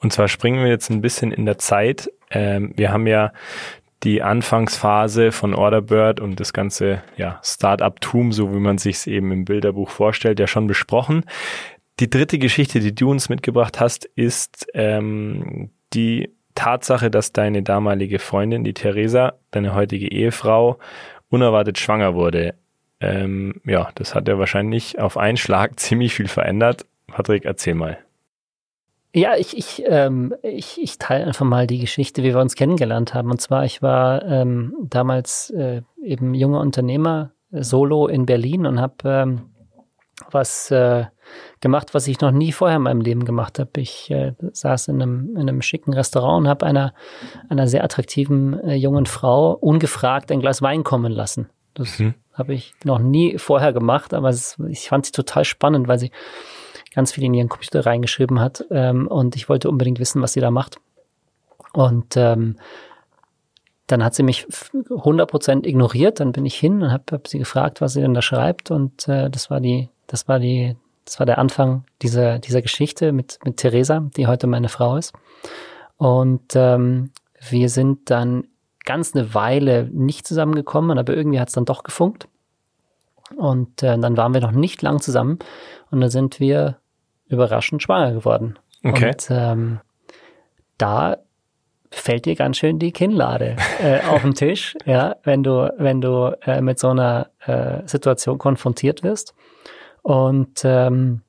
[0.00, 2.10] Und zwar springen wir jetzt ein bisschen in der Zeit.
[2.30, 3.32] Ähm, wir haben ja
[4.06, 9.32] die Anfangsphase von Orderbird und das ganze ja, Start-up-Tum, so wie man sich es eben
[9.32, 11.24] im Bilderbuch vorstellt, ja schon besprochen.
[11.98, 18.20] Die dritte Geschichte, die du uns mitgebracht hast, ist ähm, die Tatsache, dass deine damalige
[18.20, 20.78] Freundin, die Theresa, deine heutige Ehefrau,
[21.28, 22.54] unerwartet schwanger wurde.
[23.00, 26.86] Ähm, ja, das hat ja wahrscheinlich auf einen Schlag ziemlich viel verändert.
[27.08, 27.98] Patrick, erzähl mal.
[29.16, 33.14] Ja, ich, ich, ähm, ich, ich teile einfach mal die Geschichte, wie wir uns kennengelernt
[33.14, 33.30] haben.
[33.30, 38.78] Und zwar, ich war ähm, damals äh, eben junger Unternehmer, äh, solo in Berlin und
[38.78, 39.40] habe ähm,
[40.30, 41.06] was äh,
[41.62, 43.70] gemacht, was ich noch nie vorher in meinem Leben gemacht habe.
[43.78, 46.92] Ich äh, saß in einem, in einem schicken Restaurant und habe einer,
[47.48, 51.48] einer sehr attraktiven äh, jungen Frau ungefragt ein Glas Wein kommen lassen.
[51.72, 52.12] Das mhm.
[52.34, 56.10] habe ich noch nie vorher gemacht, aber es, ich fand sie total spannend, weil sie
[56.96, 58.64] ganz viel in ihren Computer reingeschrieben hat.
[58.70, 60.78] Ähm, und ich wollte unbedingt wissen, was sie da macht.
[61.72, 62.56] Und ähm,
[63.86, 66.18] dann hat sie mich 100% ignoriert.
[66.18, 68.70] Dann bin ich hin und habe hab sie gefragt, was sie denn da schreibt.
[68.70, 73.12] Und äh, das war die, das war die, das war der Anfang dieser, dieser Geschichte
[73.12, 75.12] mit, mit Theresa, die heute meine Frau ist.
[75.98, 77.10] Und ähm,
[77.48, 78.48] wir sind dann
[78.86, 82.26] ganz eine Weile nicht zusammengekommen, aber irgendwie hat es dann doch gefunkt.
[83.36, 85.40] Und äh, dann waren wir noch nicht lang zusammen
[85.90, 86.78] und dann sind wir
[87.28, 88.58] überraschend schwanger geworden.
[88.84, 89.08] Okay.
[89.08, 89.80] Und ähm,
[90.78, 91.18] da
[91.90, 96.36] fällt dir ganz schön die Kinnlade äh, auf den Tisch, ja, wenn du, wenn du
[96.42, 99.34] äh, mit so einer äh, Situation konfrontiert wirst.
[100.02, 101.22] Und ähm,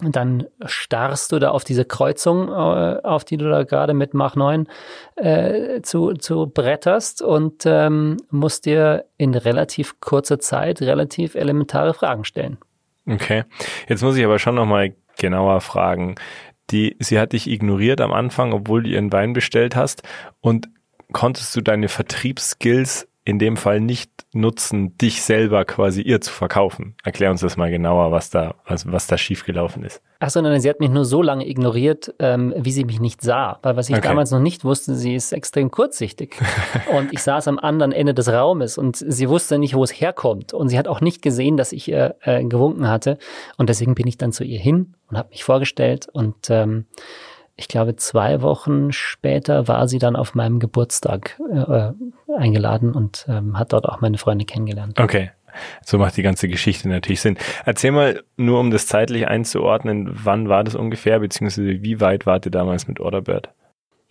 [0.00, 4.36] dann starrst du da auf diese Kreuzung, äh, auf die du da gerade mit Mach
[4.36, 4.66] 9
[5.16, 12.24] äh, zu, zu bretterst und ähm, musst dir in relativ kurzer Zeit relativ elementare Fragen
[12.24, 12.58] stellen.
[13.06, 13.44] Okay,
[13.88, 16.14] jetzt muss ich aber schon nochmal genauer fragen.
[16.70, 20.02] Die, sie hat dich ignoriert am Anfang, obwohl du ihren Wein bestellt hast
[20.40, 20.68] und
[21.12, 26.96] konntest du deine Vertriebsskills in dem Fall nicht nutzen, dich selber quasi ihr zu verkaufen.
[27.04, 30.02] Erklär uns das mal genauer, was da, was, was da schiefgelaufen ist.
[30.18, 33.60] Achso, nein, sie hat mich nur so lange ignoriert, ähm, wie sie mich nicht sah.
[33.62, 34.08] Weil was ich okay.
[34.08, 36.36] damals noch nicht wusste, sie ist extrem kurzsichtig.
[36.98, 40.52] und ich saß am anderen Ende des Raumes und sie wusste nicht, wo es herkommt.
[40.52, 43.18] Und sie hat auch nicht gesehen, dass ich ihr äh, gewunken hatte.
[43.56, 46.86] Und deswegen bin ich dann zu ihr hin und habe mich vorgestellt und ähm,
[47.62, 51.92] ich glaube, zwei Wochen später war sie dann auf meinem Geburtstag äh,
[52.36, 54.98] eingeladen und ähm, hat dort auch meine Freunde kennengelernt.
[54.98, 55.30] Okay.
[55.84, 57.38] So macht die ganze Geschichte natürlich Sinn.
[57.64, 62.46] Erzähl mal, nur um das zeitlich einzuordnen, wann war das ungefähr, beziehungsweise wie weit wart
[62.46, 63.50] ihr damals mit Orderbird?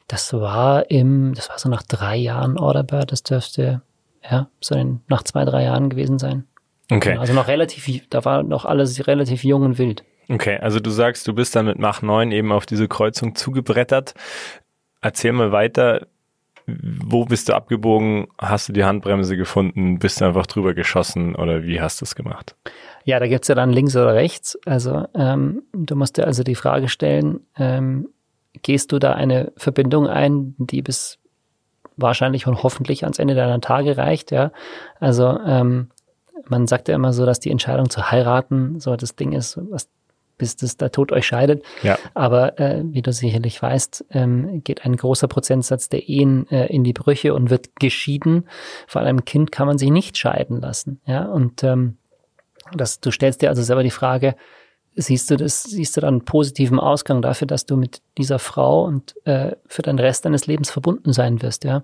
[0.08, 3.82] Das war im, das war so nach drei Jahren Orderbird, das dürfte,
[4.24, 6.46] ja, so in, nach zwei, drei Jahren gewesen sein.
[6.90, 7.18] Okay.
[7.18, 10.06] Also noch relativ, da war noch alles relativ jung und wild.
[10.32, 14.14] Okay, also du sagst, du bist dann mit Mach 9 eben auf diese Kreuzung zugebrettert.
[15.02, 16.08] Erzähl mal weiter,
[16.68, 18.28] wo bist du abgebogen?
[18.38, 20.00] Hast du die Handbremse gefunden?
[20.00, 22.56] Bist du einfach drüber geschossen oder wie hast du es gemacht?
[23.04, 24.58] Ja, da gibt's ja dann links oder rechts.
[24.66, 28.08] Also ähm, du musst dir also die Frage stellen, ähm,
[28.62, 31.18] gehst du da eine Verbindung ein, die bis
[31.98, 34.52] wahrscheinlich und hoffentlich ans Ende deiner Tage reicht, ja?
[35.02, 35.90] Also ähm,
[36.48, 39.90] man sagt ja immer so, dass die Entscheidung zu heiraten so das Ding ist, was
[40.42, 41.64] bis das der Tod euch scheidet.
[41.84, 42.00] Ja.
[42.16, 46.84] Aber äh, wie du sicherlich weißt, ähm, geht ein großer Prozentsatz der Ehen äh, in
[46.84, 48.50] die Brüche und wird geschieden.
[48.88, 51.00] Vor allem Kind kann man sich nicht scheiden lassen.
[51.06, 51.98] Ja, und ähm,
[52.74, 54.36] das, du stellst dir also selber die Frage,
[54.96, 58.84] siehst du das, siehst du dann einen positiven Ausgang dafür, dass du mit dieser Frau
[58.84, 61.84] und äh, für den Rest deines Lebens verbunden sein wirst, ja.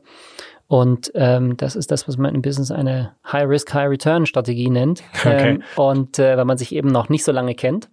[0.66, 5.04] Und ähm, das ist das, was man im Business eine High-Risk, High-Return-Strategie nennt.
[5.14, 5.50] Okay.
[5.52, 7.90] Ähm, und äh, wenn man sich eben noch nicht so lange kennt,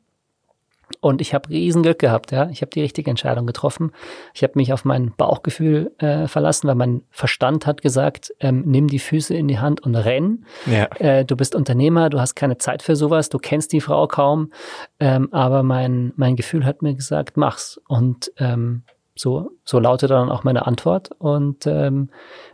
[1.05, 2.49] und ich habe riesen Glück gehabt, ja.
[2.49, 3.93] Ich habe die richtige Entscheidung getroffen.
[4.33, 8.89] Ich habe mich auf mein Bauchgefühl äh, verlassen, weil mein Verstand hat gesagt, ähm, nimm
[8.89, 10.47] die Füße in die Hand und renn.
[10.65, 10.85] Ja.
[10.99, 14.51] Äh, du bist Unternehmer, du hast keine Zeit für sowas, du kennst die Frau kaum.
[14.99, 17.79] Ähm, aber mein, mein Gefühl hat mir gesagt, mach's.
[17.87, 18.85] Und ähm,
[19.15, 21.11] so, so lautet dann auch meine Antwort.
[21.19, 22.09] Und ähm,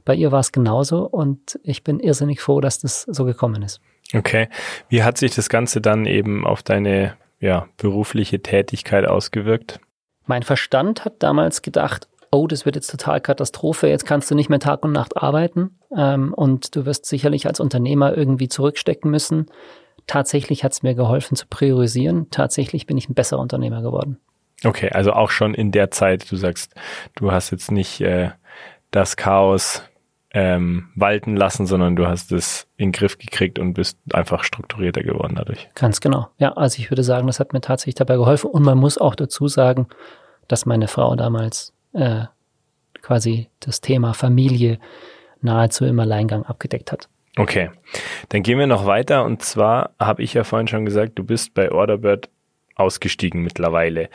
[0.05, 1.07] bei ihr war es genauso.
[1.07, 3.81] Und ich bin irrsinnig froh, dass das so gekommen ist.
[4.13, 4.49] Okay.
[4.89, 9.81] Wie hat sich das Ganze dann eben auf deine ja, berufliche Tätigkeit ausgewirkt?
[10.27, 14.49] Mein Verstand hat damals gedacht, oh, das wird jetzt total Katastrophe, jetzt kannst du nicht
[14.49, 19.47] mehr Tag und Nacht arbeiten ähm, und du wirst sicherlich als Unternehmer irgendwie zurückstecken müssen.
[20.07, 22.31] Tatsächlich hat es mir geholfen zu priorisieren.
[22.31, 24.19] Tatsächlich bin ich ein besserer Unternehmer geworden.
[24.65, 26.75] Okay, also auch schon in der Zeit, du sagst,
[27.15, 28.31] du hast jetzt nicht äh,
[28.91, 29.83] das Chaos
[30.33, 35.03] ähm, walten lassen, sondern du hast es in den Griff gekriegt und bist einfach strukturierter
[35.03, 35.69] geworden dadurch.
[35.75, 36.29] Ganz genau.
[36.39, 38.51] Ja, also ich würde sagen, das hat mir tatsächlich dabei geholfen.
[38.51, 39.89] Und man muss auch dazu sagen,
[40.47, 42.25] dass meine Frau damals äh,
[43.03, 44.79] quasi das Thema Familie
[45.41, 47.09] nahezu im Alleingang abgedeckt hat.
[47.37, 47.71] Okay,
[48.29, 49.25] dann gehen wir noch weiter.
[49.25, 52.29] Und zwar habe ich ja vorhin schon gesagt, du bist bei Orderbird
[52.75, 54.09] ausgestiegen mittlerweile.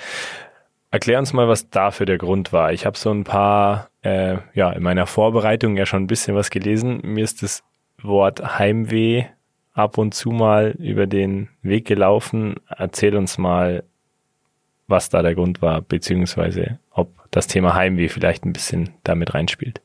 [0.95, 2.71] Erklär uns mal, was dafür der Grund war.
[2.71, 6.49] Ich habe so ein paar, äh, ja, in meiner Vorbereitung ja schon ein bisschen was
[6.49, 7.01] gelesen.
[7.03, 7.63] Mir ist das
[8.01, 9.25] Wort Heimweh
[9.73, 12.55] ab und zu mal über den Weg gelaufen.
[12.69, 13.83] Erzähl uns mal,
[14.87, 19.81] was da der Grund war, beziehungsweise ob das Thema Heimweh vielleicht ein bisschen damit reinspielt.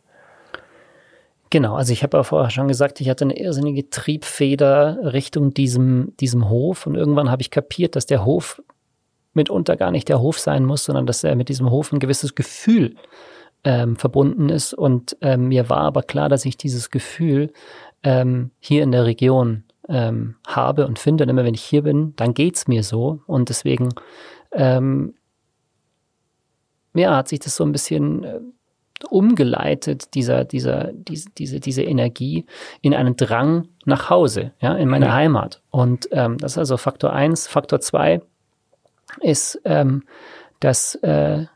[1.50, 6.12] Genau, also ich habe ja vorher schon gesagt, ich hatte eine irrsinnige Triebfeder Richtung diesem,
[6.20, 8.62] diesem Hof und irgendwann habe ich kapiert, dass der Hof
[9.32, 12.34] mitunter gar nicht der Hof sein muss, sondern dass er mit diesem Hof ein gewisses
[12.34, 12.96] Gefühl
[13.64, 14.74] ähm, verbunden ist.
[14.74, 17.52] Und ähm, mir war aber klar, dass ich dieses Gefühl
[18.02, 21.24] ähm, hier in der Region ähm, habe und finde.
[21.24, 23.20] Und immer wenn ich hier bin, dann geht's mir so.
[23.26, 23.90] Und deswegen
[24.52, 25.14] ähm,
[26.94, 28.40] ja, hat sich das so ein bisschen äh,
[29.08, 32.46] umgeleitet, dieser, dieser, diese, diese, diese Energie
[32.82, 35.12] in einen Drang nach Hause, ja, in meine mhm.
[35.12, 35.62] Heimat.
[35.70, 37.46] Und ähm, das ist also Faktor eins.
[37.46, 38.20] Faktor zwei
[39.20, 40.04] ist, ähm,
[40.60, 41.46] dass äh,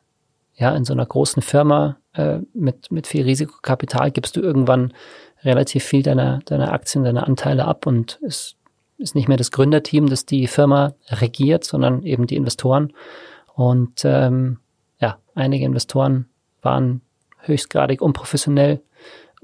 [0.55, 4.95] ja in so einer großen Firma äh, mit, mit viel Risikokapital gibst du irgendwann
[5.43, 8.57] relativ viel deiner, deiner Aktien, deiner Anteile ab und es
[8.99, 12.93] ist nicht mehr das Gründerteam, das die Firma regiert, sondern eben die Investoren.
[13.55, 14.59] Und ähm,
[15.01, 16.27] ja, einige Investoren
[16.63, 17.01] waren
[17.41, 18.81] höchstgradig unprofessionell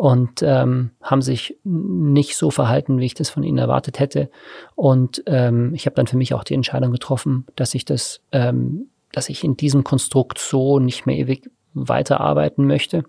[0.00, 4.30] und ähm, haben sich nicht so verhalten, wie ich das von ihnen erwartet hätte.
[4.74, 8.86] Und ähm, ich habe dann für mich auch die Entscheidung getroffen, dass ich das, ähm,
[9.12, 13.04] dass ich in diesem Konstrukt so nicht mehr ewig weiterarbeiten möchte.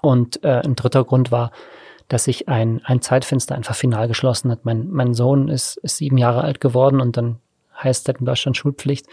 [0.00, 1.52] Und äh, ein dritter Grund war,
[2.08, 4.64] dass sich ein, ein Zeitfenster einfach final geschlossen hat.
[4.64, 7.38] Mein, mein Sohn ist, ist sieben Jahre alt geworden und dann
[7.80, 9.06] heißt das in Deutschland Schulpflicht.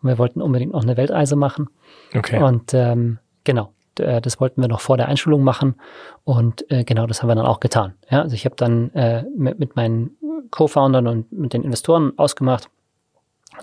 [0.00, 1.68] Und wir wollten unbedingt noch eine Weltreise machen.
[2.12, 2.42] Okay.
[2.42, 5.76] Und ähm, genau, äh, das wollten wir noch vor der Einschulung machen.
[6.24, 7.94] Und äh, genau das haben wir dann auch getan.
[8.10, 10.16] Ja, also ich habe dann äh, mit, mit meinen
[10.50, 12.68] Co-Foundern und mit den Investoren ausgemacht,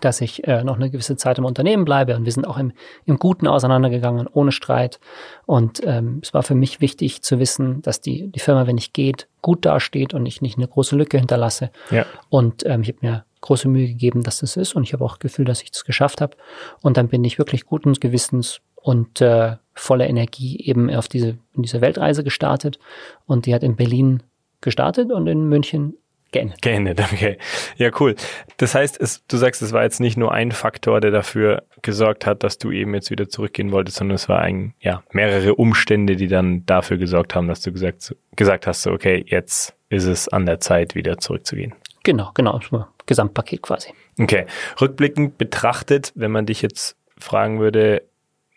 [0.01, 2.15] dass ich äh, noch eine gewisse Zeit im Unternehmen bleibe.
[2.15, 2.73] Und wir sind auch im,
[3.05, 4.99] im Guten auseinandergegangen, ohne Streit.
[5.45, 8.93] Und ähm, es war für mich wichtig zu wissen, dass die, die Firma, wenn ich
[8.93, 11.71] geht, gut dasteht und ich nicht eine große Lücke hinterlasse.
[11.89, 12.05] Ja.
[12.29, 14.75] Und ähm, ich habe mir große Mühe gegeben, dass das ist.
[14.75, 16.35] Und ich habe auch das Gefühl, dass ich das geschafft habe.
[16.81, 21.63] Und dann bin ich wirklich guten Gewissens und äh, voller Energie eben auf diese, in
[21.63, 22.79] diese Weltreise gestartet.
[23.25, 24.23] Und die hat in Berlin
[24.61, 25.95] gestartet und in München
[26.31, 26.61] geendet.
[26.61, 27.37] Geendet, okay.
[27.77, 28.15] Ja, cool.
[28.57, 32.25] Das heißt, es, du sagst, es war jetzt nicht nur ein Faktor, der dafür gesorgt
[32.25, 36.15] hat, dass du eben jetzt wieder zurückgehen wolltest, sondern es war ein, ja, mehrere Umstände,
[36.15, 40.27] die dann dafür gesorgt haben, dass du gesagt, gesagt hast, so, okay, jetzt ist es
[40.27, 41.73] an der Zeit, wieder zurückzugehen.
[42.03, 42.59] Genau, genau.
[43.05, 43.89] Gesamtpaket quasi.
[44.19, 44.45] Okay.
[44.79, 48.03] Rückblickend betrachtet, wenn man dich jetzt fragen würde,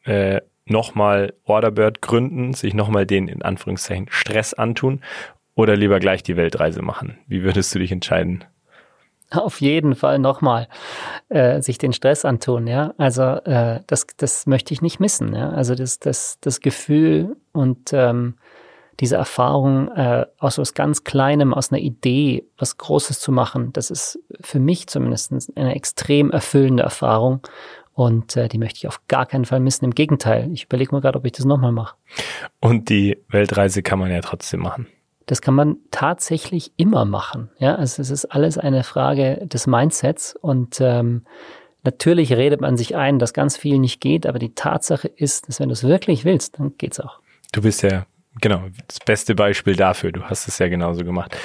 [0.05, 5.01] äh, nochmal Orderbird gründen, sich nochmal den in Anführungszeichen Stress antun
[5.55, 7.19] oder lieber gleich die Weltreise machen?
[7.27, 8.45] Wie würdest du dich entscheiden?
[9.31, 10.69] Auf jeden Fall nochmal
[11.31, 12.93] äh, sich den Stress antun, ja.
[12.99, 15.51] Also äh, das, das möchte ich nicht missen, ja.
[15.51, 18.35] Also das, das, das Gefühl und ähm,
[19.01, 23.91] diese Erfahrung äh, aus was ganz Kleinem, aus einer Idee, was Großes zu machen, das
[23.91, 27.41] ist für mich zumindest eine extrem erfüllende Erfahrung.
[27.95, 29.85] Und äh, die möchte ich auf gar keinen Fall missen.
[29.85, 31.97] Im Gegenteil, ich überlege mir gerade, ob ich das nochmal mache.
[32.61, 34.87] Und die Weltreise kann man ja trotzdem machen.
[35.27, 37.51] Das kann man tatsächlich immer machen.
[37.59, 41.23] Ja, also es ist alles eine Frage des Mindsets und ähm,
[41.85, 45.61] natürlich redet man sich ein, dass ganz viel nicht geht, aber die Tatsache ist, dass
[45.61, 47.21] wenn du es wirklich willst, dann geht's auch.
[47.53, 48.07] Du bist ja
[48.41, 50.13] genau das beste Beispiel dafür.
[50.13, 51.37] Du hast es ja genauso gemacht.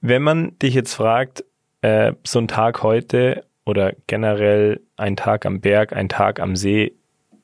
[0.00, 1.44] Wenn man dich jetzt fragt,
[1.80, 6.94] äh, so ein Tag heute oder generell ein Tag am Berg, ein Tag am See,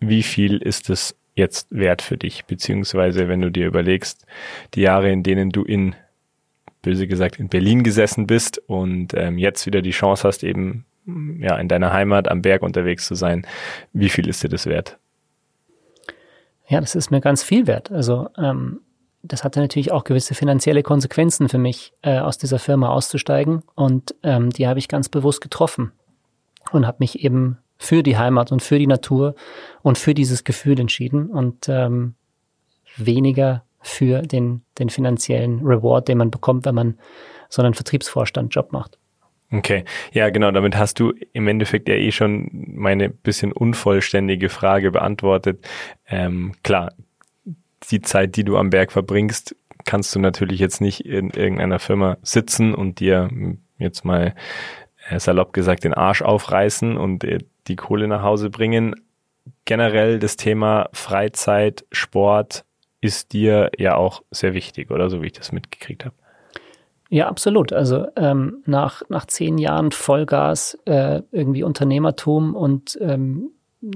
[0.00, 2.46] wie viel ist es jetzt wert für dich?
[2.46, 4.24] Beziehungsweise, wenn du dir überlegst,
[4.72, 5.94] die Jahre, in denen du in,
[6.80, 10.86] böse gesagt, in Berlin gesessen bist und ähm, jetzt wieder die Chance hast, eben
[11.40, 13.46] ja, in deiner Heimat am Berg unterwegs zu sein,
[13.92, 14.96] wie viel ist dir das wert?
[16.66, 17.92] Ja, das ist mir ganz viel wert.
[17.92, 18.80] Also ähm,
[19.22, 23.62] das hatte natürlich auch gewisse finanzielle Konsequenzen für mich, äh, aus dieser Firma auszusteigen.
[23.74, 25.92] Und ähm, die habe ich ganz bewusst getroffen
[26.72, 29.34] und habe mich eben für die Heimat und für die Natur
[29.82, 32.14] und für dieses Gefühl entschieden und ähm,
[32.96, 36.98] weniger für den, den finanziellen Reward, den man bekommt, wenn man
[37.48, 38.98] so einen Vertriebsvorstand-Job macht.
[39.52, 44.90] Okay, ja genau, damit hast du im Endeffekt ja eh schon meine bisschen unvollständige Frage
[44.90, 45.64] beantwortet.
[46.08, 46.92] Ähm, klar,
[47.90, 49.54] die Zeit, die du am Berg verbringst,
[49.84, 53.28] kannst du natürlich jetzt nicht in irgendeiner Firma sitzen und dir
[53.78, 54.34] jetzt mal
[55.18, 58.94] salopp gesagt den Arsch aufreißen und äh, die Kohle nach Hause bringen.
[59.64, 62.64] Generell das Thema Freizeit, Sport
[63.00, 66.14] ist dir ja auch sehr wichtig, oder so wie ich das mitgekriegt habe.
[67.10, 67.72] Ja, absolut.
[67.72, 73.50] Also ähm, nach, nach zehn Jahren Vollgas, äh, irgendwie Unternehmertum und ähm,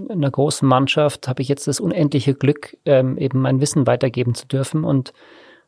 [0.09, 4.47] einer großen Mannschaft habe ich jetzt das unendliche Glück, ähm, eben mein Wissen weitergeben zu
[4.47, 5.13] dürfen und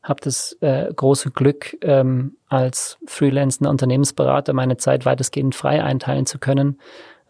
[0.03, 6.38] habe das äh, große Glück, ähm, als freelancender Unternehmensberater meine Zeit weitestgehend frei einteilen zu
[6.38, 6.78] können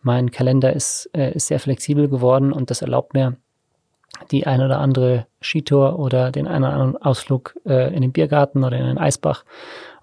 [0.02, 3.36] mein Kalender ist, äh, ist sehr flexibel geworden und das erlaubt mir,
[4.30, 8.64] die ein oder andere Skitour oder den einen oder anderen Ausflug äh, in den Biergarten
[8.64, 9.44] oder in den Eisbach.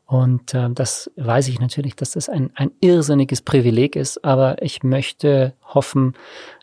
[0.06, 4.84] Und äh, das weiß ich natürlich, dass das ein, ein irrsinniges Privileg ist, aber ich
[4.84, 6.14] möchte hoffen,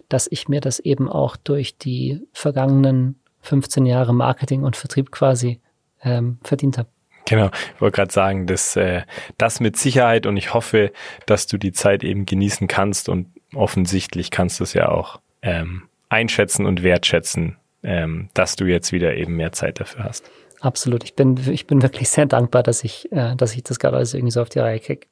[0.09, 5.61] dass ich mir das eben auch durch die vergangenen 15 Jahre Marketing und Vertrieb quasi
[6.05, 6.89] ähm, verdient habe.
[7.27, 9.03] Genau, ich wollte gerade sagen, dass äh,
[9.39, 10.93] das mit Sicherheit und ich hoffe,
[11.27, 15.85] dass du die Zeit eben genießen kannst und offensichtlich kannst du es ja auch ähm,
[16.09, 20.31] einschätzen und wertschätzen, ähm, dass du jetzt wieder eben mehr Zeit dafür hast.
[20.61, 23.97] Absolut, ich bin ich bin wirklich sehr dankbar, dass ich äh, dass ich das gerade
[23.97, 25.07] alles irgendwie so auf die Reihe kriege.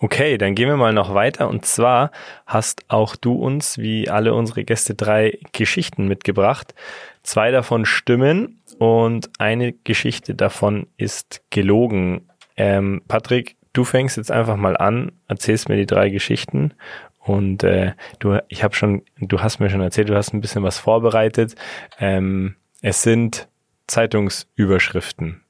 [0.00, 1.48] Okay, dann gehen wir mal noch weiter.
[1.48, 2.10] Und zwar
[2.46, 6.74] hast auch du uns, wie alle unsere Gäste, drei Geschichten mitgebracht.
[7.22, 12.28] Zwei davon stimmen und eine Geschichte davon ist gelogen.
[12.56, 16.74] Ähm, Patrick, du fängst jetzt einfach mal an, erzählst mir die drei Geschichten
[17.20, 20.62] und äh, du, ich habe schon, du hast mir schon erzählt, du hast ein bisschen
[20.62, 21.54] was vorbereitet.
[21.98, 23.48] Ähm, es sind
[23.86, 25.42] Zeitungsüberschriften.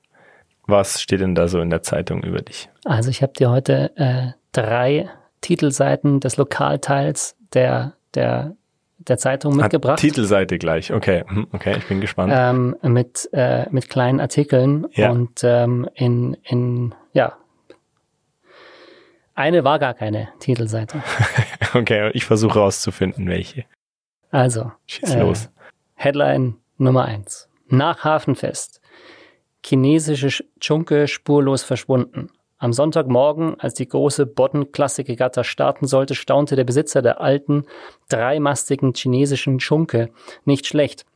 [0.66, 2.68] Was steht denn da so in der Zeitung über dich?
[2.84, 5.08] Also ich habe dir heute äh, drei
[5.40, 8.56] Titelseiten des Lokalteils der, der,
[8.98, 9.94] der Zeitung mitgebracht.
[9.98, 11.24] Ah, Titelseite gleich, okay.
[11.28, 12.32] Hm, okay, ich bin gespannt.
[12.34, 15.10] Ähm, mit, äh, mit kleinen Artikeln Ja.
[15.10, 17.36] und ähm, in, in, ja,
[19.34, 21.02] eine war gar keine Titelseite.
[21.74, 23.66] Okay, ich versuche rauszufinden, welche.
[24.30, 25.50] Also, Schieß Äh, los.
[25.96, 28.80] Headline Nummer eins: Nach Hafenfest.
[29.62, 32.30] Chinesische Sch- Dschunke spurlos verschwunden.
[32.58, 37.64] Am Sonntagmorgen, als die große Bodden-Klassikregatta starten sollte, staunte der Besitzer der alten,
[38.08, 40.10] dreimastigen chinesischen Dschunke.
[40.44, 41.06] Nicht schlecht.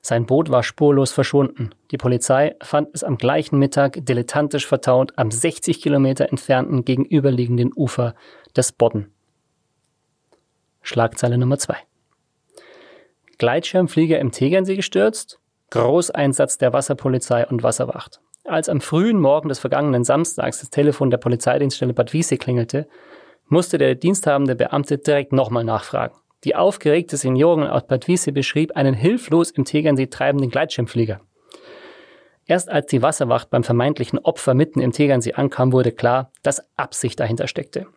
[0.00, 1.70] Sein Boot war spurlos verschwunden.
[1.90, 8.14] Die Polizei fand es am gleichen Mittag dilettantisch vertaut am 60 Kilometer entfernten gegenüberliegenden Ufer
[8.56, 9.12] des Bodden.
[10.80, 11.76] Schlagzeile Nummer zwei.
[13.38, 15.40] Gleitschirmflieger im Tegernsee gestürzt,
[15.70, 18.20] Großeinsatz der Wasserpolizei und Wasserwacht.
[18.46, 22.86] Als am frühen Morgen des vergangenen Samstags das Telefon der Polizeidienststelle Bad Wiessee klingelte,
[23.48, 26.14] musste der diensthabende Beamte direkt nochmal nachfragen.
[26.44, 31.20] Die aufgeregte Seniorin aus Bad Wiessee beschrieb einen hilflos im Tegernsee treibenden Gleitschirmflieger.
[32.44, 37.18] Erst als die Wasserwacht beim vermeintlichen Opfer mitten im Tegernsee ankam, wurde klar, dass Absicht
[37.18, 37.88] dahinter steckte.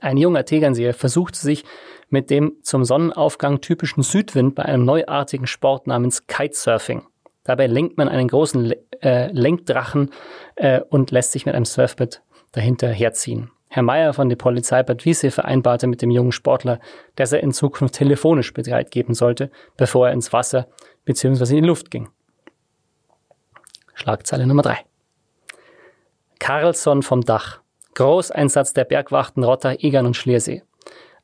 [0.00, 1.64] Ein junger Tegernseer versuchte sich
[2.08, 7.06] mit dem zum Sonnenaufgang typischen Südwind bei einem neuartigen Sport namens Kitesurfing.
[7.50, 8.72] Dabei lenkt man einen großen
[9.02, 10.10] äh, Lenkdrachen
[10.54, 12.22] äh, und lässt sich mit einem Surfbrett
[12.52, 13.50] dahinter herziehen.
[13.66, 16.78] Herr Meier von der Polizei Bad Wiessee vereinbarte mit dem jungen Sportler,
[17.16, 20.68] dass er in Zukunft telefonisch Bescheid geben sollte, bevor er ins Wasser
[21.06, 21.56] bzw.
[21.56, 22.08] in die Luft ging.
[23.94, 24.78] Schlagzeile Nummer drei.
[26.38, 27.62] Carlsson vom Dach.
[27.96, 30.62] Großeinsatz der Bergwachten Rotter, Egern und Schliersee.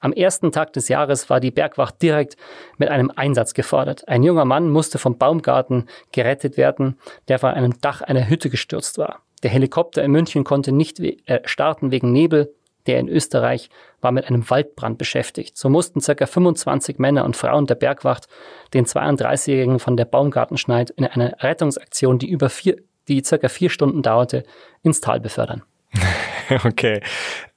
[0.00, 2.36] Am ersten Tag des Jahres war die Bergwacht direkt
[2.78, 4.06] mit einem Einsatz gefordert.
[4.08, 8.98] Ein junger Mann musste vom Baumgarten gerettet werden, der von einem Dach einer Hütte gestürzt
[8.98, 9.22] war.
[9.42, 12.52] Der Helikopter in München konnte nicht we äh, starten wegen Nebel.
[12.86, 13.68] Der in Österreich
[14.00, 15.58] war mit einem Waldbrand beschäftigt.
[15.58, 16.26] So mussten ca.
[16.26, 18.28] 25 Männer und Frauen der Bergwacht
[18.74, 22.76] den 32-Jährigen von der Baumgartenschneid in einer Rettungsaktion, die über vier,
[23.08, 23.48] die ca.
[23.48, 24.44] vier Stunden dauerte,
[24.82, 25.64] ins Tal befördern.
[26.64, 27.00] Okay.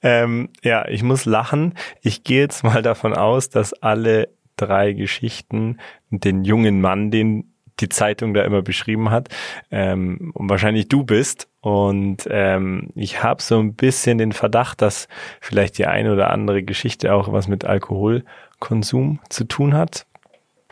[0.02, 1.74] Ähm, ja, ich muss lachen.
[2.02, 5.78] Ich gehe jetzt mal davon aus, dass alle drei Geschichten
[6.10, 9.28] den jungen Mann, den die Zeitung da immer beschrieben hat,
[9.70, 11.48] ähm, und wahrscheinlich du bist.
[11.60, 15.08] Und ähm, ich habe so ein bisschen den Verdacht, dass
[15.40, 20.06] vielleicht die eine oder andere Geschichte auch was mit Alkoholkonsum zu tun hat.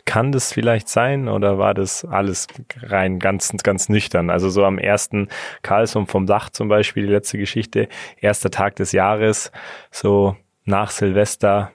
[0.09, 2.47] Kann das vielleicht sein oder war das alles
[2.81, 4.31] rein ganz, ganz nüchtern?
[4.31, 5.27] Also so am ersten
[5.61, 7.87] Karlsrum vom Dach zum Beispiel, die letzte Geschichte,
[8.19, 9.51] erster Tag des Jahres,
[9.91, 10.35] so
[10.65, 11.73] nach Silvester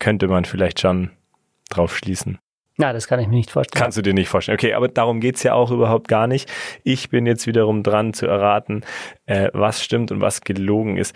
[0.00, 1.12] könnte man vielleicht schon
[1.70, 2.40] drauf schließen.
[2.76, 3.80] Na, das kann ich mir nicht vorstellen.
[3.80, 4.58] Kannst du dir nicht vorstellen.
[4.58, 6.52] Okay, aber darum geht's ja auch überhaupt gar nicht.
[6.82, 8.84] Ich bin jetzt wiederum dran zu erraten,
[9.26, 11.14] äh, was stimmt und was gelogen ist.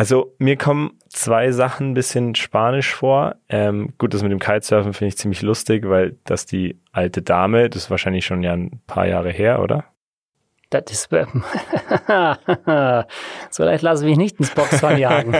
[0.00, 3.34] Also mir kommen zwei Sachen ein bisschen spanisch vor.
[3.50, 7.68] Ähm, gut, das mit dem Kitesurfen finde ich ziemlich lustig, weil das die alte Dame,
[7.68, 9.84] das ist wahrscheinlich schon ja ein paar Jahre her, oder?
[10.70, 11.44] Das ist, ähm,
[13.50, 15.36] so leicht lasse ich mich nicht ins Boxhorn jagen.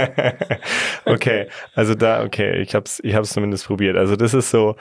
[1.06, 3.96] okay, also da, okay, ich hab's, ich hab's zumindest probiert.
[3.96, 4.76] Also das ist so,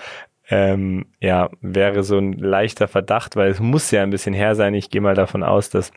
[0.50, 4.74] ähm, ja, wäre so ein leichter Verdacht, weil es muss ja ein bisschen her sein.
[4.74, 5.94] Ich gehe mal davon aus, dass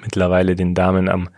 [0.00, 1.28] mittlerweile den Damen am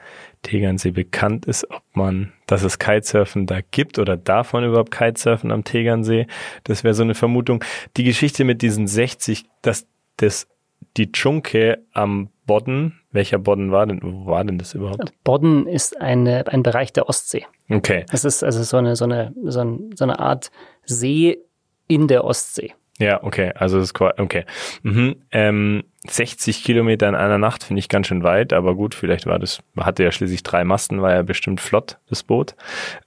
[0.43, 5.51] Tegernsee bekannt ist, ob man, dass es Kitesurfen da gibt oder darf man überhaupt Kitesurfen
[5.51, 6.27] am Tegernsee.
[6.65, 7.65] Das wäre so eine Vermutung.
[7.97, 9.87] Die Geschichte mit diesen 60, dass
[10.17, 10.49] das
[10.97, 15.13] die Dschunke am Bodden, welcher Bodden war denn, wo war denn das überhaupt?
[15.25, 17.47] Bodden ist eine, ein Bereich der Ostsee.
[17.71, 20.51] Okay, Es ist also so eine, so eine, so, ein, so eine Art
[20.85, 21.39] See
[21.87, 22.75] in der Ostsee.
[23.03, 24.45] Ja, okay, also das ist okay.
[24.83, 25.17] Mhm.
[25.33, 29.39] Ähm, 60 Kilometer in einer Nacht finde ich ganz schön weit, aber gut, vielleicht war
[29.39, 32.55] das, hatte ja schließlich drei Masten, war ja bestimmt flott, das Boot.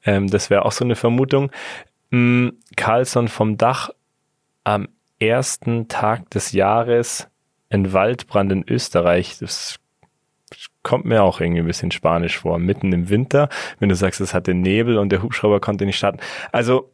[0.06, 1.50] Ähm, das wäre auch so eine Vermutung.
[2.10, 3.90] Mm, Carlsson vom Dach
[4.66, 4.90] am
[5.20, 7.30] ersten Tag des Jahres
[7.70, 9.80] ein Waldbrand in Österreich, das
[10.84, 12.60] kommt mir auch irgendwie ein bisschen spanisch vor.
[12.60, 16.20] Mitten im Winter, wenn du sagst, es hatte Nebel und der Hubschrauber konnte nicht starten.
[16.52, 16.92] Also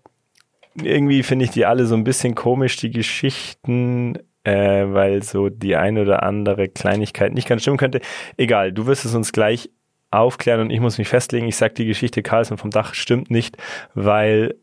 [0.75, 5.75] irgendwie finde ich die alle so ein bisschen komisch, die Geschichten, äh, weil so die
[5.75, 8.01] eine oder andere Kleinigkeit nicht ganz stimmen könnte.
[8.37, 9.69] Egal, du wirst es uns gleich
[10.11, 11.47] aufklären und ich muss mich festlegen.
[11.47, 13.57] Ich sag, die Geschichte Carlsen vom Dach stimmt nicht,
[13.93, 14.55] weil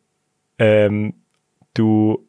[0.59, 1.14] ähm,
[1.74, 2.26] du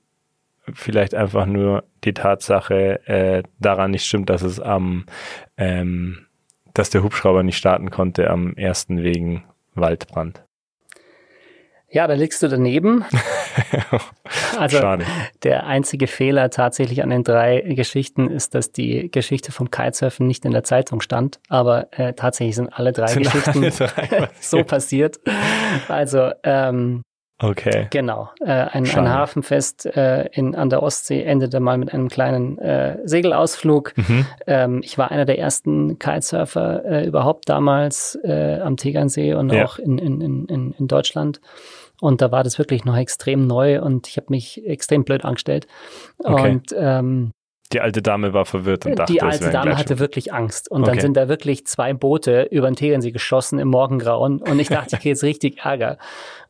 [0.74, 5.06] vielleicht einfach nur die Tatsache äh, daran nicht stimmt, dass es am
[5.58, 6.26] ähm,
[6.74, 10.44] dass der Hubschrauber nicht starten konnte am ersten wegen Waldbrand.
[11.92, 13.04] Ja, da liegst du daneben.
[14.60, 15.06] also Schade.
[15.44, 20.46] der einzige Fehler tatsächlich an den drei Geschichten ist, dass die Geschichte vom Kitesurfen nicht
[20.46, 24.64] in der Zeitung stand, aber äh, tatsächlich sind alle drei Sind Geschichten alle drei so
[24.64, 25.20] passiert.
[25.88, 27.02] Also ähm,
[27.42, 27.88] Okay.
[27.90, 32.58] genau, äh, ein, ein Hafenfest äh, in, an der Ostsee endete mal mit einem kleinen
[32.58, 33.94] äh, Segelausflug.
[33.96, 34.26] Mhm.
[34.46, 39.64] Ähm, ich war einer der ersten Kitesurfer äh, überhaupt damals äh, am Tegernsee und Ja.
[39.64, 41.40] auch in, in, in in Deutschland.
[42.02, 45.68] Und da war das wirklich noch extrem neu und ich habe mich extrem blöd angestellt.
[46.20, 46.52] Okay.
[46.52, 47.32] Und ähm,
[47.72, 50.72] Die alte Dame war verwirrt und dachte, die alte Dame hatte wirklich Angst.
[50.72, 51.02] Und dann Okay.
[51.02, 54.42] sind da wirklich zwei Boote über den Tegernsee geschossen im Morgengrauen.
[54.42, 56.00] Und ich dachte, ich kriege jetzt richtig Ärger.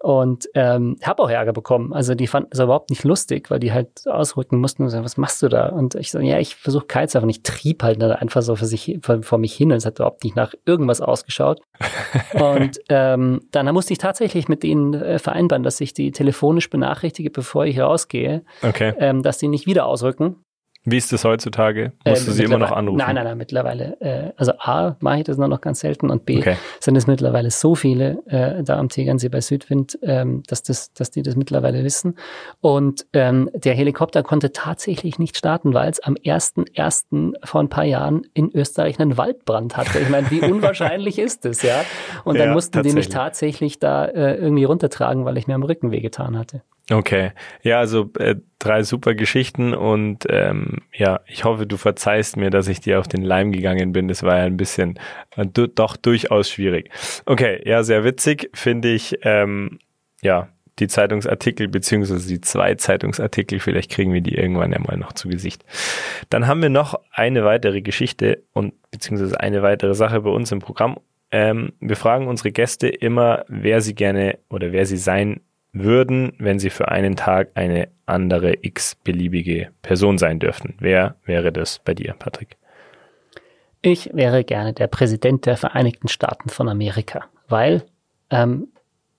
[0.01, 1.91] Und ähm, habe auch Ärger bekommen.
[1.91, 5.17] Also die fanden es überhaupt nicht lustig, weil die halt ausrücken mussten und sagen, was
[5.17, 5.67] machst du da?
[5.67, 7.29] Und ich so, ja, ich versuche Kitesurfen.
[7.29, 9.71] Ich trieb halt dann einfach so für sich, vor, vor mich hin.
[9.73, 11.59] Und es hat überhaupt nicht nach irgendwas ausgeschaut.
[12.33, 17.29] und ähm, dann musste ich tatsächlich mit denen äh, vereinbaren, dass ich die telefonisch benachrichtige,
[17.29, 18.93] bevor ich rausgehe, Okay.
[18.99, 20.37] ähm, dass die nicht wieder ausrücken.
[20.85, 21.91] Wie ist das heutzutage?
[22.05, 22.97] Musst du Äh, sie immer noch anrufen?
[22.99, 23.99] Nein, nein, nein, mittlerweile.
[23.99, 26.55] Äh, also A, mache ich das nur noch ganz selten und B, Okay.
[26.79, 31.11] sind es mittlerweile so viele äh, da am Tegernsee bei Südwind, ähm, dass, das, dass
[31.11, 32.15] die das mittlerweile wissen.
[32.61, 37.33] Und ähm, der Helikopter konnte tatsächlich nicht starten, weil es am 1.1.
[37.45, 39.99] vor ein paar Jahren in Österreich einen Waldbrand hatte.
[39.99, 41.83] Ich meine, wie unwahrscheinlich ist das, ja?
[42.23, 43.79] Und dann Ja, mussten die mich tatsächlich.
[43.79, 46.61] tatsächlich da äh, irgendwie runtertragen, weil ich mir am Rücken wehgetan hatte.
[46.91, 47.31] Okay.
[47.61, 52.67] Ja, also äh, drei super Geschichten und ähm, ja, ich hoffe, du verzeihst mir, dass
[52.67, 54.07] ich dir auf den Leim gegangen bin.
[54.07, 54.99] Das war ja ein bisschen
[55.35, 56.89] äh, du, doch durchaus schwierig.
[57.25, 59.19] Okay, ja, sehr witzig finde ich.
[59.21, 59.79] Ähm,
[60.21, 65.13] ja, die Zeitungsartikel beziehungsweise die zwei Zeitungsartikel, vielleicht kriegen wir die irgendwann ja mal noch
[65.13, 65.63] zu Gesicht.
[66.29, 70.59] Dann haben wir noch eine weitere Geschichte und beziehungsweise eine weitere Sache bei uns im
[70.59, 70.97] Programm.
[71.31, 75.41] Ähm, wir fragen unsere Gäste immer, wer sie gerne oder wer sie sein
[75.83, 80.75] würden, wenn sie für einen Tag eine andere x-beliebige Person sein dürften.
[80.79, 82.57] Wer wäre das bei dir, Patrick?
[83.81, 87.83] Ich wäre gerne der Präsident der Vereinigten Staaten von Amerika, weil
[88.29, 88.67] ähm,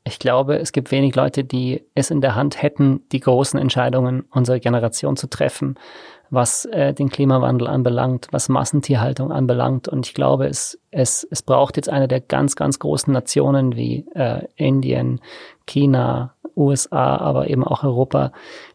[0.04, 4.24] ich glaube, es gibt wenig Leute, die es in der Hand hätten, die großen Entscheidungen
[4.30, 5.76] unserer Generation zu treffen,
[6.30, 9.88] was äh, den Klimawandel anbelangt, was Massentierhaltung anbelangt.
[9.88, 14.06] Und ich glaube, es, es, es braucht jetzt eine der ganz, ganz großen Nationen wie
[14.14, 15.20] äh, Indien,
[15.66, 18.32] China, USA, aber eben auch Europa,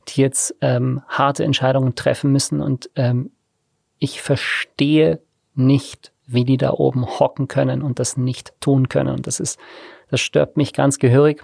[0.07, 2.61] die jetzt ähm, harte Entscheidungen treffen müssen.
[2.61, 3.31] Und ähm,
[3.99, 5.19] ich verstehe
[5.53, 9.15] nicht, wie die da oben hocken können und das nicht tun können.
[9.15, 9.59] Und das ist,
[10.09, 11.43] das stört mich ganz gehörig.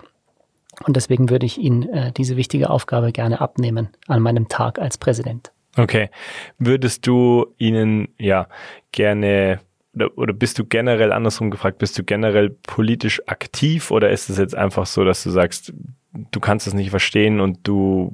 [0.85, 4.97] Und deswegen würde ich Ihnen äh, diese wichtige Aufgabe gerne abnehmen an meinem Tag als
[4.97, 5.51] Präsident.
[5.77, 6.09] Okay.
[6.57, 8.47] Würdest du ihnen ja
[8.91, 9.59] gerne
[9.93, 14.37] oder, oder bist du generell andersrum gefragt, bist du generell politisch aktiv oder ist es
[14.37, 15.73] jetzt einfach so, dass du sagst,
[16.13, 18.13] du kannst es nicht verstehen und du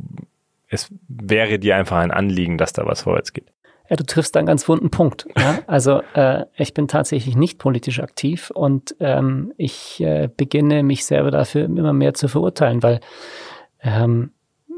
[0.70, 3.52] es wäre dir einfach ein Anliegen, dass da was vorwärts geht?
[3.90, 5.28] Ja, du triffst da einen ganz wunden Punkt.
[5.38, 5.60] Ja?
[5.68, 11.32] Also äh, ich bin tatsächlich nicht politisch aktiv und ähm, ich äh, beginne mich selber
[11.32, 13.00] dafür immer mehr zu verurteilen, weil
[13.82, 14.32] ähm,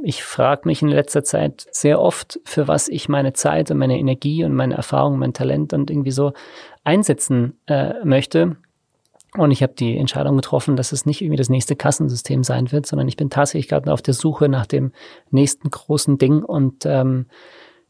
[0.04, 3.98] ich frage mich in letzter Zeit sehr oft, für was ich meine Zeit und meine
[3.98, 6.34] Energie und meine Erfahrung, mein Talent und irgendwie so
[6.84, 8.56] einsetzen äh, möchte.
[9.38, 12.88] Und ich habe die Entscheidung getroffen, dass es nicht irgendwie das nächste Kassensystem sein wird,
[12.88, 14.92] sondern ich bin tatsächlich gerade auf der Suche nach dem
[15.30, 16.44] nächsten großen Ding.
[16.44, 17.28] Und ähm,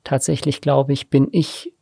[0.04, 1.74] tatsächlich glaube ich, bin ich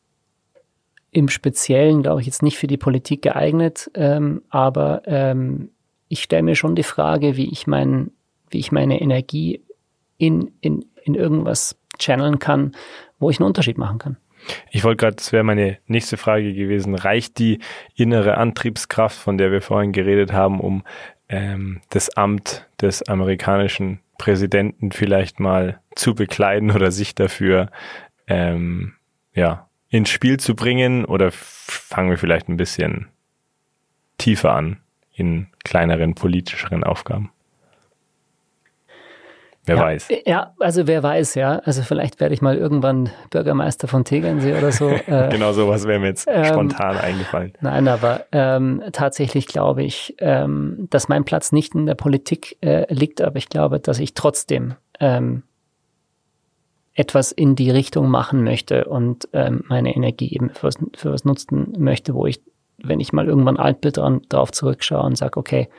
[1.11, 5.71] im Speziellen, glaube ich, jetzt nicht für die Politik geeignet, ähm, aber ähm,
[6.09, 8.11] ich stelle mir schon die Frage, wie ich mein,
[8.49, 9.63] wie ich meine Energie
[10.17, 12.73] in, in, in irgendwas channeln kann,
[13.19, 14.17] wo ich einen Unterschied machen kann.
[14.71, 17.59] Ich wollte gerade, das wäre meine nächste Frage gewesen, reicht die
[17.95, 20.83] innere Antriebskraft, von der wir vorhin geredet haben, um
[21.29, 27.69] ähm, das Amt des amerikanischen Präsidenten vielleicht mal zu bekleiden oder sich dafür
[28.27, 28.93] ähm,
[29.33, 31.05] ja, ins Spiel zu bringen?
[31.05, 33.07] Oder fangen wir vielleicht ein bisschen
[34.17, 34.77] tiefer an
[35.13, 37.31] in kleineren, politischeren Aufgaben?
[39.67, 40.07] Wer ja, weiß.
[40.25, 41.59] Ja, also wer weiß, ja.
[41.59, 44.87] Also vielleicht werde ich mal irgendwann Bürgermeister von Tegernsee oder so.
[45.07, 47.53] Äh, genau sowas wäre mir jetzt ähm, spontan eingefallen.
[47.61, 52.91] Nein, aber ähm, tatsächlich glaube ich, ähm, dass mein Platz nicht in der Politik äh,
[52.93, 55.43] liegt, aber ich glaube, dass ich trotzdem ähm,
[56.93, 61.25] etwas in die Richtung machen möchte und ähm, meine Energie eben für was, für was
[61.25, 62.41] nutzen möchte, wo ich,
[62.79, 65.69] wenn ich mal irgendwann alt bin, dran, drauf zurückschaue und sage, okay,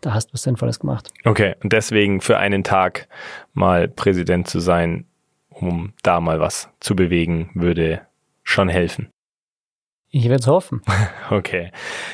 [0.00, 1.08] da hast du was Sinnvolles gemacht.
[1.24, 3.08] Okay, und deswegen für einen Tag
[3.52, 5.06] mal Präsident zu sein,
[5.48, 8.02] um da mal was zu bewegen, würde
[8.42, 9.10] schon helfen.
[10.10, 10.82] Ich werde es hoffen.
[11.30, 11.72] Okay.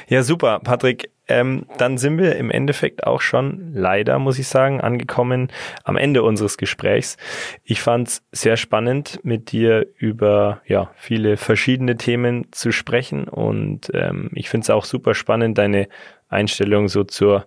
[0.08, 1.10] Ja, super, Patrick.
[1.28, 5.48] Ähm, dann sind wir im Endeffekt auch schon, leider muss ich sagen, angekommen
[5.84, 7.16] am Ende unseres Gesprächs.
[7.62, 13.90] Ich fand es sehr spannend, mit dir über ja, viele verschiedene Themen zu sprechen und
[13.94, 15.88] ähm, ich finde es auch super spannend, deine
[16.28, 17.46] Einstellung so zur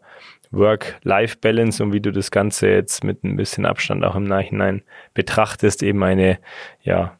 [0.52, 5.84] Work-Life-Balance und wie du das Ganze jetzt mit ein bisschen Abstand auch im Nachhinein betrachtest,
[5.84, 6.40] eben eine
[6.82, 7.18] ja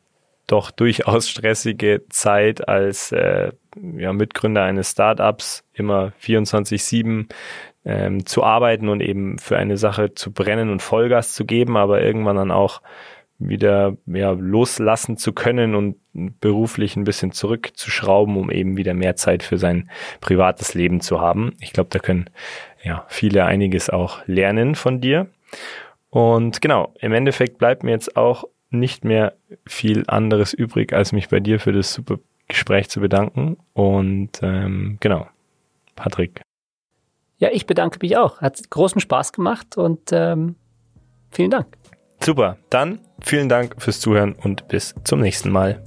[0.48, 3.52] doch durchaus stressige Zeit als äh,
[3.98, 7.28] ja, Mitgründer eines Startups immer 24-7
[7.86, 12.02] ähm, zu arbeiten und eben für eine Sache zu brennen und Vollgas zu geben, aber
[12.02, 12.82] irgendwann dann auch
[13.38, 19.44] wieder ja, loslassen zu können und beruflich ein bisschen zurückzuschrauben, um eben wieder mehr Zeit
[19.44, 19.90] für sein
[20.22, 21.54] privates Leben zu haben.
[21.60, 22.30] Ich glaube, da können
[22.82, 25.28] ja viele einiges auch lernen von dir.
[26.10, 29.34] Und genau, im Endeffekt bleibt mir jetzt auch nicht mehr
[29.66, 33.58] viel anderes übrig, als mich bei dir für das super Gespräch zu bedanken.
[33.74, 35.28] Und ähm, genau,
[35.96, 36.42] Patrick.
[37.38, 38.42] Ja, ich bedanke mich auch.
[38.42, 40.56] Hat großen Spaß gemacht und ähm,
[41.32, 41.78] vielen Dank.
[42.24, 45.84] Super, dann vielen Dank fürs Zuhören und bis zum nächsten Mal.